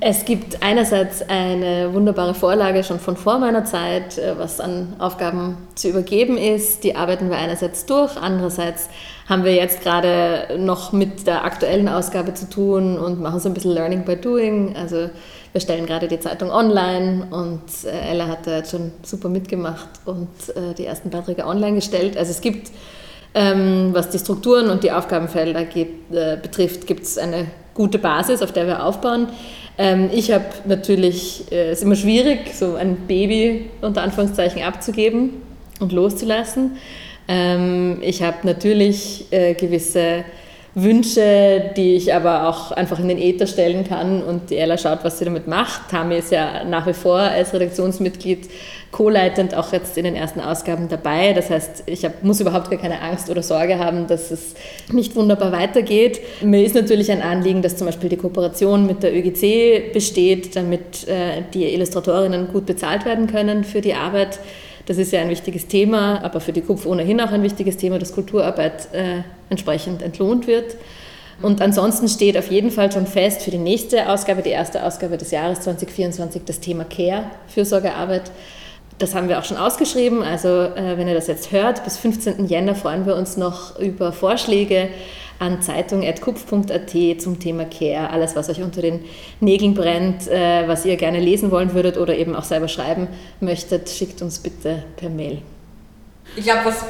Es 0.00 0.24
gibt 0.24 0.62
einerseits 0.62 1.22
eine 1.28 1.94
wunderbare 1.94 2.34
Vorlage 2.34 2.82
schon 2.82 2.98
von 2.98 3.16
vor 3.16 3.38
meiner 3.38 3.64
Zeit, 3.64 4.18
äh, 4.18 4.36
was 4.36 4.60
an 4.60 4.94
Aufgaben 4.98 5.56
zu 5.76 5.88
übergeben 5.88 6.36
ist. 6.36 6.82
Die 6.84 6.96
arbeiten 6.96 7.30
wir 7.30 7.36
einerseits 7.36 7.86
durch, 7.86 8.16
andererseits 8.16 8.88
haben 9.28 9.44
wir 9.44 9.54
jetzt 9.54 9.82
gerade 9.82 10.58
noch 10.58 10.92
mit 10.92 11.26
der 11.26 11.44
aktuellen 11.44 11.88
Ausgabe 11.88 12.34
zu 12.34 12.50
tun 12.50 12.98
und 12.98 13.20
machen 13.20 13.38
so 13.38 13.48
ein 13.48 13.54
bisschen 13.54 13.70
Learning 13.70 14.04
by 14.04 14.16
Doing. 14.16 14.74
Also 14.76 15.10
wir 15.52 15.60
stellen 15.60 15.86
gerade 15.86 16.08
die 16.08 16.18
Zeitung 16.18 16.50
online 16.50 17.28
und 17.30 17.62
äh, 17.84 18.10
Ella 18.10 18.26
hat 18.26 18.46
da 18.46 18.56
jetzt 18.56 18.72
schon 18.72 18.92
super 19.02 19.28
mitgemacht 19.28 19.88
und 20.04 20.28
äh, 20.56 20.74
die 20.76 20.86
ersten 20.86 21.10
Beiträge 21.10 21.46
online 21.46 21.76
gestellt. 21.76 22.16
Also 22.16 22.32
es 22.32 22.40
gibt, 22.40 22.72
ähm, 23.34 23.90
was 23.92 24.10
die 24.10 24.18
Strukturen 24.18 24.70
und 24.70 24.82
die 24.82 24.90
Aufgabenfelder 24.90 25.64
betrifft, 26.42 26.88
gibt 26.88 27.04
es 27.04 27.16
eine 27.16 27.46
gute 27.74 27.98
Basis, 27.98 28.42
auf 28.42 28.52
der 28.52 28.66
wir 28.66 28.84
aufbauen. 28.84 29.28
Ähm, 29.76 30.10
ich 30.12 30.30
habe 30.30 30.44
natürlich, 30.66 31.50
äh, 31.50 31.70
es 31.70 31.78
ist 31.78 31.84
immer 31.84 31.96
schwierig, 31.96 32.54
so 32.54 32.74
ein 32.76 32.96
Baby 33.08 33.70
unter 33.80 34.02
Anführungszeichen 34.02 34.62
abzugeben 34.62 35.30
und 35.80 35.92
loszulassen. 35.92 36.76
Ähm, 37.26 37.98
ich 38.02 38.22
habe 38.22 38.38
natürlich 38.46 39.26
äh, 39.30 39.54
gewisse 39.54 40.24
Wünsche, 40.74 41.70
die 41.76 41.94
ich 41.94 42.12
aber 42.12 42.48
auch 42.48 42.72
einfach 42.72 42.98
in 42.98 43.06
den 43.06 43.18
Äther 43.18 43.46
stellen 43.46 43.84
kann 43.84 44.22
und 44.22 44.50
die 44.50 44.56
Ella 44.56 44.76
schaut, 44.76 45.04
was 45.04 45.18
sie 45.18 45.24
damit 45.24 45.46
macht. 45.46 45.90
Tami 45.90 46.16
ist 46.16 46.32
ja 46.32 46.64
nach 46.64 46.86
wie 46.86 46.92
vor 46.92 47.18
als 47.18 47.52
Redaktionsmitglied 47.52 48.48
co-leitend 48.90 49.54
auch 49.56 49.72
jetzt 49.72 49.96
in 49.98 50.04
den 50.04 50.16
ersten 50.16 50.40
Ausgaben 50.40 50.88
dabei. 50.88 51.32
Das 51.32 51.50
heißt, 51.50 51.84
ich 51.86 52.04
hab, 52.04 52.22
muss 52.22 52.40
überhaupt 52.40 52.70
gar 52.70 52.80
keine 52.80 53.00
Angst 53.02 53.30
oder 53.30 53.42
Sorge 53.42 53.78
haben, 53.78 54.06
dass 54.06 54.30
es 54.30 54.54
nicht 54.92 55.14
wunderbar 55.16 55.52
weitergeht. 55.52 56.20
Mir 56.42 56.64
ist 56.64 56.74
natürlich 56.74 57.10
ein 57.10 57.22
Anliegen, 57.22 57.62
dass 57.62 57.76
zum 57.76 57.86
Beispiel 57.86 58.08
die 58.08 58.16
Kooperation 58.16 58.86
mit 58.86 59.02
der 59.02 59.12
ÖGC 59.12 59.92
besteht, 59.92 60.54
damit 60.56 61.08
äh, 61.08 61.42
die 61.52 61.72
Illustratorinnen 61.72 62.48
gut 62.52 62.66
bezahlt 62.66 63.04
werden 63.04 63.26
können 63.26 63.64
für 63.64 63.80
die 63.80 63.94
Arbeit. 63.94 64.38
Das 64.86 64.98
ist 64.98 65.12
ja 65.12 65.20
ein 65.20 65.30
wichtiges 65.30 65.66
Thema, 65.66 66.22
aber 66.22 66.40
für 66.40 66.52
die 66.52 66.60
KUPF 66.60 66.86
ohnehin 66.86 67.20
auch 67.20 67.32
ein 67.32 67.42
wichtiges 67.42 67.76
Thema, 67.76 67.98
dass 67.98 68.14
Kulturarbeit 68.14 68.92
äh, 68.92 69.22
entsprechend 69.48 70.02
entlohnt 70.02 70.46
wird. 70.46 70.76
Und 71.42 71.60
ansonsten 71.60 72.08
steht 72.08 72.36
auf 72.36 72.50
jeden 72.50 72.70
Fall 72.70 72.92
schon 72.92 73.06
fest 73.06 73.42
für 73.42 73.50
die 73.50 73.58
nächste 73.58 74.08
Ausgabe, 74.08 74.42
die 74.42 74.50
erste 74.50 74.84
Ausgabe 74.84 75.16
des 75.16 75.30
Jahres 75.30 75.62
2024, 75.62 76.42
das 76.44 76.60
Thema 76.60 76.84
Care, 76.84 77.30
Fürsorgearbeit. 77.48 78.30
Das 78.98 79.14
haben 79.14 79.28
wir 79.28 79.38
auch 79.38 79.44
schon 79.44 79.56
ausgeschrieben. 79.56 80.22
Also 80.22 80.48
äh, 80.48 80.96
wenn 80.96 81.08
ihr 81.08 81.14
das 81.14 81.26
jetzt 81.26 81.50
hört, 81.50 81.84
bis 81.84 81.96
15. 81.96 82.46
Jänner 82.46 82.74
freuen 82.74 83.06
wir 83.06 83.16
uns 83.16 83.36
noch 83.36 83.78
über 83.78 84.12
Vorschläge 84.12 84.88
an 85.38 85.60
zeitung.kupf.at 85.62 87.20
zum 87.20 87.40
Thema 87.40 87.64
Care. 87.64 88.10
Alles, 88.10 88.36
was 88.36 88.48
euch 88.48 88.62
unter 88.62 88.82
den 88.82 89.04
Nägeln 89.40 89.74
brennt, 89.74 90.28
äh, 90.28 90.68
was 90.68 90.84
ihr 90.84 90.96
gerne 90.96 91.18
lesen 91.18 91.50
wollen 91.50 91.74
würdet 91.74 91.98
oder 91.98 92.16
eben 92.16 92.36
auch 92.36 92.44
selber 92.44 92.68
schreiben 92.68 93.08
möchtet, 93.40 93.90
schickt 93.90 94.22
uns 94.22 94.38
bitte 94.38 94.84
per 94.96 95.10
Mail. 95.10 95.42
Ich 96.36 96.44
glaube, 96.44 96.60
was 96.64 96.84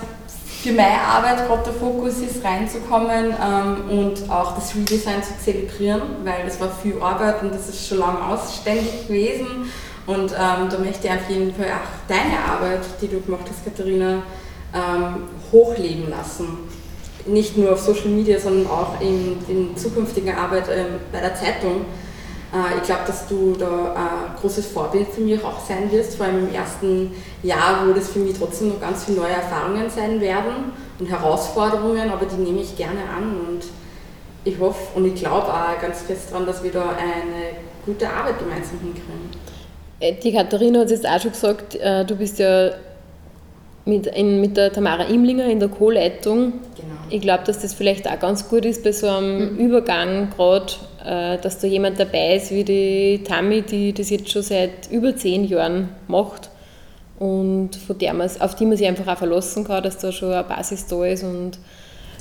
für 0.62 0.72
meine 0.72 1.00
Arbeit 1.00 1.46
gerade 1.46 1.64
der 1.64 1.72
Fokus 1.74 2.18
ist, 2.20 2.42
reinzukommen 2.44 3.34
ähm, 3.42 3.98
und 3.98 4.30
auch 4.30 4.54
das 4.54 4.74
Redesign 4.74 5.22
zu 5.22 5.38
zelebrieren, 5.42 6.02
weil 6.24 6.44
das 6.44 6.58
war 6.60 6.70
viel 6.70 7.00
Arbeit 7.00 7.42
und 7.42 7.52
das 7.52 7.68
ist 7.68 7.86
schon 7.86 7.98
lange 7.98 8.26
ausständig 8.26 9.06
gewesen. 9.06 9.70
Und 10.06 10.32
ähm, 10.32 10.68
da 10.70 10.78
möchte 10.78 11.06
ich 11.06 11.12
auf 11.12 11.30
jeden 11.30 11.54
Fall 11.54 11.66
auch 11.66 12.08
deine 12.08 12.38
Arbeit, 12.38 12.80
die 13.00 13.08
du 13.08 13.20
gemacht 13.20 13.44
hast, 13.48 13.64
Katharina, 13.64 14.22
ähm, 14.74 15.24
hochleben 15.50 16.10
lassen 16.10 16.68
nicht 17.26 17.56
nur 17.56 17.72
auf 17.72 17.80
Social 17.80 18.08
Media, 18.08 18.38
sondern 18.38 18.66
auch 18.66 19.00
in, 19.00 19.38
in 19.48 19.76
zukünftiger 19.76 20.36
Arbeit 20.36 20.64
ähm, 20.70 21.00
bei 21.12 21.20
der 21.20 21.34
Zeitung. 21.34 21.86
Äh, 22.52 22.78
ich 22.78 22.84
glaube, 22.84 23.02
dass 23.06 23.26
du 23.26 23.54
da 23.58 23.94
ein 23.94 24.40
großes 24.40 24.66
Vorbild 24.66 25.08
für 25.08 25.22
mich 25.22 25.42
auch 25.42 25.60
sein 25.66 25.90
wirst, 25.90 26.16
vor 26.16 26.26
allem 26.26 26.48
im 26.48 26.54
ersten 26.54 27.12
Jahr, 27.42 27.86
wo 27.86 27.92
das 27.92 28.10
für 28.10 28.18
mich 28.18 28.36
trotzdem 28.38 28.68
noch 28.68 28.80
ganz 28.80 29.04
viele 29.04 29.18
neue 29.18 29.32
Erfahrungen 29.32 29.88
sein 29.88 30.20
werden 30.20 30.72
und 30.98 31.06
Herausforderungen, 31.08 32.10
aber 32.10 32.26
die 32.26 32.36
nehme 32.36 32.60
ich 32.60 32.76
gerne 32.76 33.00
an 33.16 33.36
und 33.48 33.64
ich 34.44 34.58
hoffe 34.58 34.94
und 34.94 35.06
ich 35.06 35.14
glaube 35.14 35.46
auch 35.46 35.80
ganz 35.80 36.02
fest 36.02 36.30
daran, 36.30 36.46
dass 36.46 36.62
wir 36.62 36.70
da 36.70 36.90
eine 36.90 37.56
gute 37.86 38.08
Arbeit 38.10 38.38
gemeinsam 38.38 38.78
hinkriegen. 38.80 39.30
Äh, 40.00 40.14
die 40.14 40.32
Katharina 40.32 40.80
hat 40.80 40.86
es 40.86 41.02
jetzt 41.02 41.08
auch 41.08 41.20
schon 41.20 41.32
gesagt, 41.32 41.74
äh, 41.76 42.04
du 42.04 42.16
bist 42.16 42.38
ja 42.38 42.70
mit, 43.86 44.06
in, 44.06 44.40
mit 44.40 44.56
der 44.56 44.72
Tamara 44.72 45.04
Imlinger 45.04 45.46
in 45.46 45.60
der 45.60 45.68
Co-Leitung. 45.68 46.54
Genau. 46.74 46.94
Ich 47.10 47.20
glaube, 47.20 47.44
dass 47.44 47.60
das 47.60 47.74
vielleicht 47.74 48.08
auch 48.08 48.18
ganz 48.18 48.48
gut 48.48 48.64
ist 48.64 48.82
bei 48.82 48.92
so 48.92 49.08
einem 49.08 49.54
mhm. 49.54 49.58
Übergang 49.58 50.30
gerade, 50.30 50.72
äh, 51.04 51.38
dass 51.38 51.58
da 51.58 51.66
jemand 51.66 52.00
dabei 52.00 52.36
ist 52.36 52.50
wie 52.50 52.64
die 52.64 53.22
Tami, 53.24 53.62
die 53.62 53.92
das 53.92 54.10
jetzt 54.10 54.30
schon 54.30 54.42
seit 54.42 54.90
über 54.90 55.14
zehn 55.16 55.44
Jahren 55.44 55.90
macht 56.08 56.50
und 57.18 57.76
von 57.76 57.98
der 57.98 58.14
man, 58.14 58.30
auf 58.40 58.54
die 58.54 58.66
man 58.66 58.76
sich 58.76 58.86
einfach 58.86 59.06
auch 59.06 59.18
verlassen 59.18 59.64
kann, 59.64 59.82
dass 59.82 59.98
da 59.98 60.10
schon 60.12 60.32
eine 60.32 60.44
Basis 60.44 60.86
da 60.86 61.04
ist 61.04 61.22
und 61.22 61.58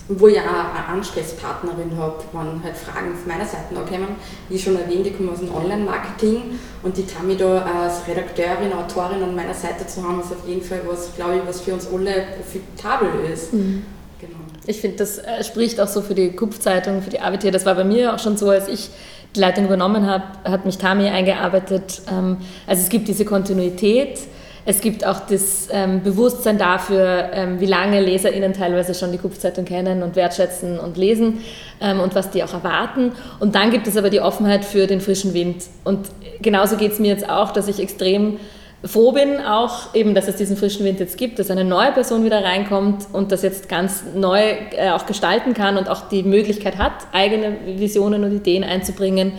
wo 0.10 0.28
ich 0.28 0.38
auch 0.40 0.44
eine 0.44 0.86
Ansprechpartnerin 0.90 1.98
habe, 1.98 2.16
wenn 2.34 2.64
halt 2.64 2.76
Fragen 2.76 3.16
von 3.16 3.28
meiner 3.28 3.46
Seite 3.46 3.74
kommen. 3.74 4.16
Wie 4.50 4.60
schon 4.60 4.76
erwähnt, 4.76 5.08
ich 5.08 5.16
komme 5.16 5.32
aus 5.32 5.40
dem 5.40 5.54
Online-Marketing 5.54 6.60
und 6.84 6.98
die 6.98 7.06
Tami 7.06 7.38
da 7.38 7.62
als 7.62 8.06
Redakteurin, 8.08 8.74
Autorin 8.74 9.24
an 9.24 9.36
meiner 9.36 9.54
Seite 9.54 9.88
zu 9.88 10.04
haben, 10.04 10.20
ist 10.20 10.32
auf 10.32 10.48
jeden 10.48 10.62
Fall 10.62 10.82
was, 10.86 11.16
glaube 11.16 11.38
ich, 11.38 11.48
was 11.48 11.62
für 11.62 11.74
uns 11.74 11.88
alle 11.88 12.26
profitabel 12.38 13.10
ist. 13.32 13.54
Mhm. 13.54 13.86
Genau. 14.20 14.36
Ich 14.68 14.82
finde, 14.82 14.98
das 14.98 15.20
äh, 15.20 15.44
spricht 15.44 15.80
auch 15.80 15.88
so 15.88 16.02
für 16.02 16.16
die 16.16 16.32
Kupfzeitung, 16.32 17.02
für 17.02 17.10
die 17.10 17.20
Arbeit 17.20 17.44
hier. 17.44 17.52
Das 17.52 17.66
war 17.66 17.76
bei 17.76 17.84
mir 17.84 18.14
auch 18.14 18.20
schon 18.20 18.36
so, 18.38 18.50
als 18.50 18.68
ich 18.68 18.90
die 19.36 19.40
Leitung 19.40 19.66
übernommen 19.66 20.06
habe, 20.06 20.24
hat 20.44 20.66
mich 20.66 20.78
Tami 20.78 21.08
eingearbeitet. 21.08 22.02
Ähm, 22.12 22.38
also 22.68 22.84
es 22.84 22.90
gibt 22.90 23.08
diese 23.08 23.26
Kontinuität 23.26 24.20
es 24.66 24.80
gibt 24.82 25.06
auch 25.06 25.20
das 25.22 25.68
ähm, 25.72 26.04
Bewusstsein 26.04 26.58
dafür, 26.58 27.30
ähm, 27.34 27.60
wie 27.60 27.66
lange 27.66 28.00
LeserInnen 28.00 28.54
teilweise 28.54 28.94
schon 28.94 29.12
die 29.12 29.18
Kupfzeitung 29.18 29.66
kennen 29.66 30.04
und 30.04 30.16
wertschätzen 30.16 30.80
und 30.80 30.98
lesen 30.98 31.44
ähm, 31.82 32.00
und 32.00 32.16
was 32.16 32.30
die 32.32 32.44
auch 32.44 32.54
erwarten. 32.54 33.12
Und 33.40 33.56
dann 33.56 33.72
gibt 33.72 33.88
es 33.88 33.98
aber 33.98 34.10
die 34.10 34.22
Offenheit 34.22 34.64
für 34.64 34.88
den 34.88 35.02
frischen 35.02 35.34
Wind. 35.34 35.64
Und 35.84 36.08
genauso 36.42 36.78
geht 36.78 36.94
es 36.94 37.00
mir 37.00 37.08
jetzt 37.08 37.30
auch, 37.30 37.52
dass 37.52 37.68
ich 37.68 37.80
extrem 37.80 38.38
froh 38.86 39.12
bin, 39.12 39.40
auch 39.40 39.94
eben, 39.96 40.14
dass 40.14 40.28
es 40.28 40.36
diesen 40.36 40.58
frischen 40.58 40.86
Wind 40.86 41.00
jetzt 41.00 41.18
gibt, 41.18 41.40
dass 41.40 41.50
eine 41.50 41.64
neue 41.64 41.92
Person 41.92 42.24
wieder 42.26 42.44
reinkommt 42.44 43.08
und 43.14 43.32
das 43.32 43.42
jetzt 43.42 43.70
ganz 43.70 44.04
neu 44.16 44.42
äh, 44.78 44.92
auch 44.92 45.06
gestalten 45.06 45.54
kann 45.54 45.78
und 45.78 45.90
auch 45.90 46.10
die 46.10 46.24
Möglichkeit 46.24 46.78
hat, 46.78 46.94
eigene 47.12 47.56
Visionen 47.78 48.24
und 48.24 48.34
Ideen 48.34 48.64
einzubringen. 48.64 49.34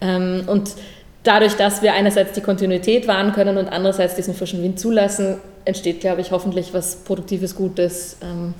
Ähm, 0.00 0.44
und 0.46 0.70
dadurch, 1.28 1.54
dass 1.54 1.82
wir 1.82 1.92
einerseits 1.92 2.32
die 2.32 2.40
Kontinuität 2.40 3.06
wahren 3.06 3.32
können 3.32 3.58
und 3.58 3.68
andererseits 3.68 4.14
diesen 4.14 4.34
frischen 4.34 4.62
Wind 4.62 4.80
zulassen, 4.80 5.36
entsteht, 5.66 6.00
glaube 6.00 6.22
ich, 6.22 6.32
hoffentlich 6.32 6.72
was 6.72 6.96
Produktives, 6.96 7.54
Gutes. 7.54 8.16
Ähm, 8.22 8.54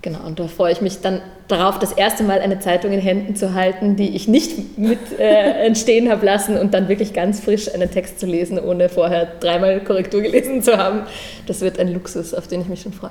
genau, 0.00 0.20
und 0.26 0.40
da 0.40 0.48
freue 0.48 0.72
ich 0.72 0.80
mich 0.80 1.02
dann 1.02 1.20
darauf, 1.48 1.78
das 1.78 1.92
erste 1.92 2.24
Mal 2.24 2.40
eine 2.40 2.58
Zeitung 2.60 2.92
in 2.92 3.00
Händen 3.00 3.36
zu 3.36 3.52
halten, 3.52 3.96
die 3.96 4.16
ich 4.16 4.26
nicht 4.26 4.78
mit 4.78 4.98
äh, 5.18 5.64
entstehen 5.66 6.10
habe 6.10 6.24
lassen 6.24 6.56
und 6.56 6.72
dann 6.72 6.88
wirklich 6.88 7.12
ganz 7.12 7.40
frisch 7.40 7.72
einen 7.72 7.90
Text 7.90 8.18
zu 8.18 8.24
lesen, 8.24 8.58
ohne 8.58 8.88
vorher 8.88 9.26
dreimal 9.38 9.80
Korrektur 9.84 10.22
gelesen 10.22 10.62
zu 10.62 10.78
haben. 10.78 11.02
Das 11.46 11.60
wird 11.60 11.78
ein 11.78 11.92
Luxus, 11.92 12.32
auf 12.32 12.48
den 12.48 12.62
ich 12.62 12.68
mich 12.68 12.80
schon 12.80 12.94
freue. 12.94 13.10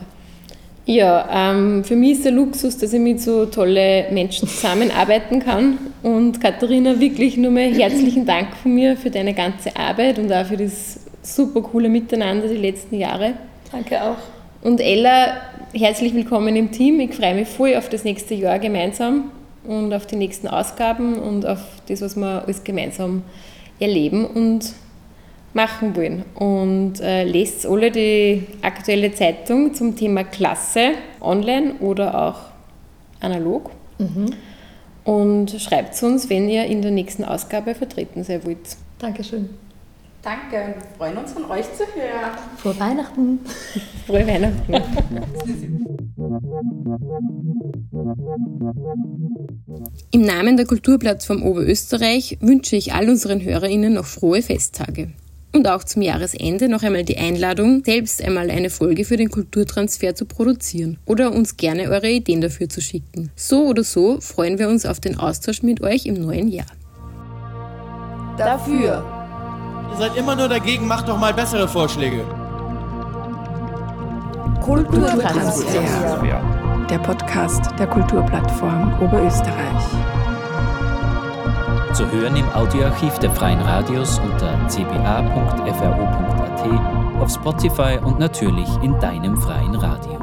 Ja, 0.86 1.52
ähm, 1.52 1.84
für 1.84 1.96
mich 1.96 2.14
ist 2.14 2.26
der 2.26 2.32
Luxus, 2.32 2.80
dass 2.80 2.92
ich 2.92 3.00
mit 3.00 3.22
so 3.22 3.46
tollen 3.46 4.12
Menschen 4.12 4.48
zusammenarbeiten 4.48 5.40
kann. 5.40 5.78
Und 6.04 6.42
Katharina, 6.42 7.00
wirklich 7.00 7.38
nur 7.38 7.52
mal 7.52 7.72
herzlichen 7.74 8.26
Dank 8.26 8.56
von 8.56 8.74
mir 8.74 8.98
für 8.98 9.12
deine 9.12 9.36
ganze 9.36 9.76
Arbeit 9.76 10.18
und 10.18 10.34
auch 10.34 10.46
für 10.46 10.58
das 10.58 11.00
super 11.22 11.62
coole 11.62 11.90
Miteinander 11.90 12.48
die 12.48 12.58
letzten 12.58 12.96
Jahre. 12.96 13.34
Danke 13.72 14.02
auch. 14.02 14.18
Und 14.64 14.82
Ella, 14.82 15.38
herzlich 15.74 16.16
willkommen 16.16 16.56
im 16.56 16.72
Team. 16.72 17.00
Ich 17.00 17.14
freue 17.14 17.36
mich 17.36 17.48
voll 17.48 17.76
auf 17.76 17.88
das 17.90 18.04
nächste 18.04 18.34
Jahr 18.34 18.58
gemeinsam 18.58 19.32
und 19.64 19.94
auf 19.94 20.08
die 20.08 20.16
nächsten 20.16 20.48
Ausgaben 20.48 21.20
und 21.20 21.46
auf 21.46 21.60
das, 21.88 22.02
was 22.02 22.16
wir 22.16 22.44
alles 22.44 22.64
gemeinsam 22.64 23.22
erleben 23.80 24.26
und 24.26 24.74
machen 25.54 25.96
wollen. 25.96 26.26
Und 26.34 27.00
äh, 27.00 27.26
lest 27.26 27.68
alle 27.68 27.92
die 27.92 28.48
aktuelle 28.64 29.14
Zeitung 29.14 29.76
zum 29.76 29.96
Thema 29.96 30.24
Klasse 30.24 30.94
online 31.22 31.76
oder 31.80 32.28
auch 32.28 32.40
analog. 33.20 33.70
Mhm. 34.00 34.32
Und 35.04 35.52
schreibt 35.60 36.02
uns, 36.04 36.30
wenn 36.30 36.48
ihr 36.50 36.66
in 36.66 36.82
der 36.82 36.92
nächsten 36.92 37.24
Ausgabe 37.24 37.74
vertreten 37.76 38.24
sein 38.24 38.44
wollt. 38.46 38.78
Dankeschön. 39.00 39.50
Danke 40.22 40.64
und 40.64 40.76
wir 40.76 40.98
freuen 40.98 41.18
uns 41.18 41.32
von 41.32 41.50
euch 41.50 41.66
zu 41.74 41.84
hören. 41.96 42.38
Frohe 42.58 42.80
Weihnachten. 42.80 43.40
Frohe 44.06 44.28
Weihnachten. 44.28 44.74
Im 50.12 50.22
Namen 50.22 50.58
der 50.58 50.68
Kulturplattform 50.68 51.42
Oberösterreich 51.42 52.38
wünsche 52.40 52.76
ich 52.76 52.94
all 52.94 53.10
unseren 53.10 53.42
HörerInnen 53.42 53.94
noch 53.94 54.06
frohe 54.06 54.44
Festtage. 54.44 55.10
Und 55.54 55.68
auch 55.68 55.84
zum 55.84 56.02
Jahresende 56.02 56.70
noch 56.70 56.82
einmal 56.82 57.04
die 57.04 57.18
Einladung, 57.18 57.84
selbst 57.84 58.24
einmal 58.24 58.50
eine 58.50 58.70
Folge 58.70 59.04
für 59.04 59.18
den 59.18 59.30
Kulturtransfer 59.30 60.16
zu 60.16 60.26
produzieren 60.26 60.98
oder 61.06 61.34
uns 61.34 61.58
gerne 61.58 61.90
eure 61.90 62.10
Ideen 62.10 62.40
dafür 62.40 62.70
zu 62.70 62.80
schicken. 62.80 63.32
So 63.36 63.68
oder 63.68 63.84
so 63.84 64.22
freuen 64.22 64.60
wir 64.60 64.70
uns 64.70 64.86
auf 64.86 65.02
den 65.02 65.20
Austausch 65.20 65.62
mit 65.62 65.82
euch 65.82 66.06
im 66.06 66.14
neuen 66.14 66.48
Jahr. 66.48 66.68
Dafür. 68.38 69.04
Ihr 69.92 69.98
seid 69.98 70.16
immer 70.16 70.38
nur 70.38 70.48
dagegen, 70.48 70.88
macht 70.88 71.10
doch 71.10 71.20
mal 71.20 71.34
bessere 71.34 71.68
Vorschläge. 71.68 72.24
Kulturtransfer. 74.62 76.24
Der 76.90 77.00
Podcast 77.00 77.66
der 77.78 77.88
Kulturplattform 77.88 79.02
Oberösterreich. 79.02 80.21
Zu 81.94 82.10
hören 82.10 82.38
im 82.38 82.48
Audioarchiv 82.54 83.20
der 83.20 83.32
Freien 83.32 83.60
Radios 83.60 84.18
unter 84.20 84.58
cba.fro.at, 84.70 85.62
auf 87.22 87.30
Spotify 87.30 88.00
und 88.02 88.18
natürlich 88.18 88.70
in 88.82 88.98
deinem 89.02 89.36
freien 89.36 89.76
Radio. 89.76 90.21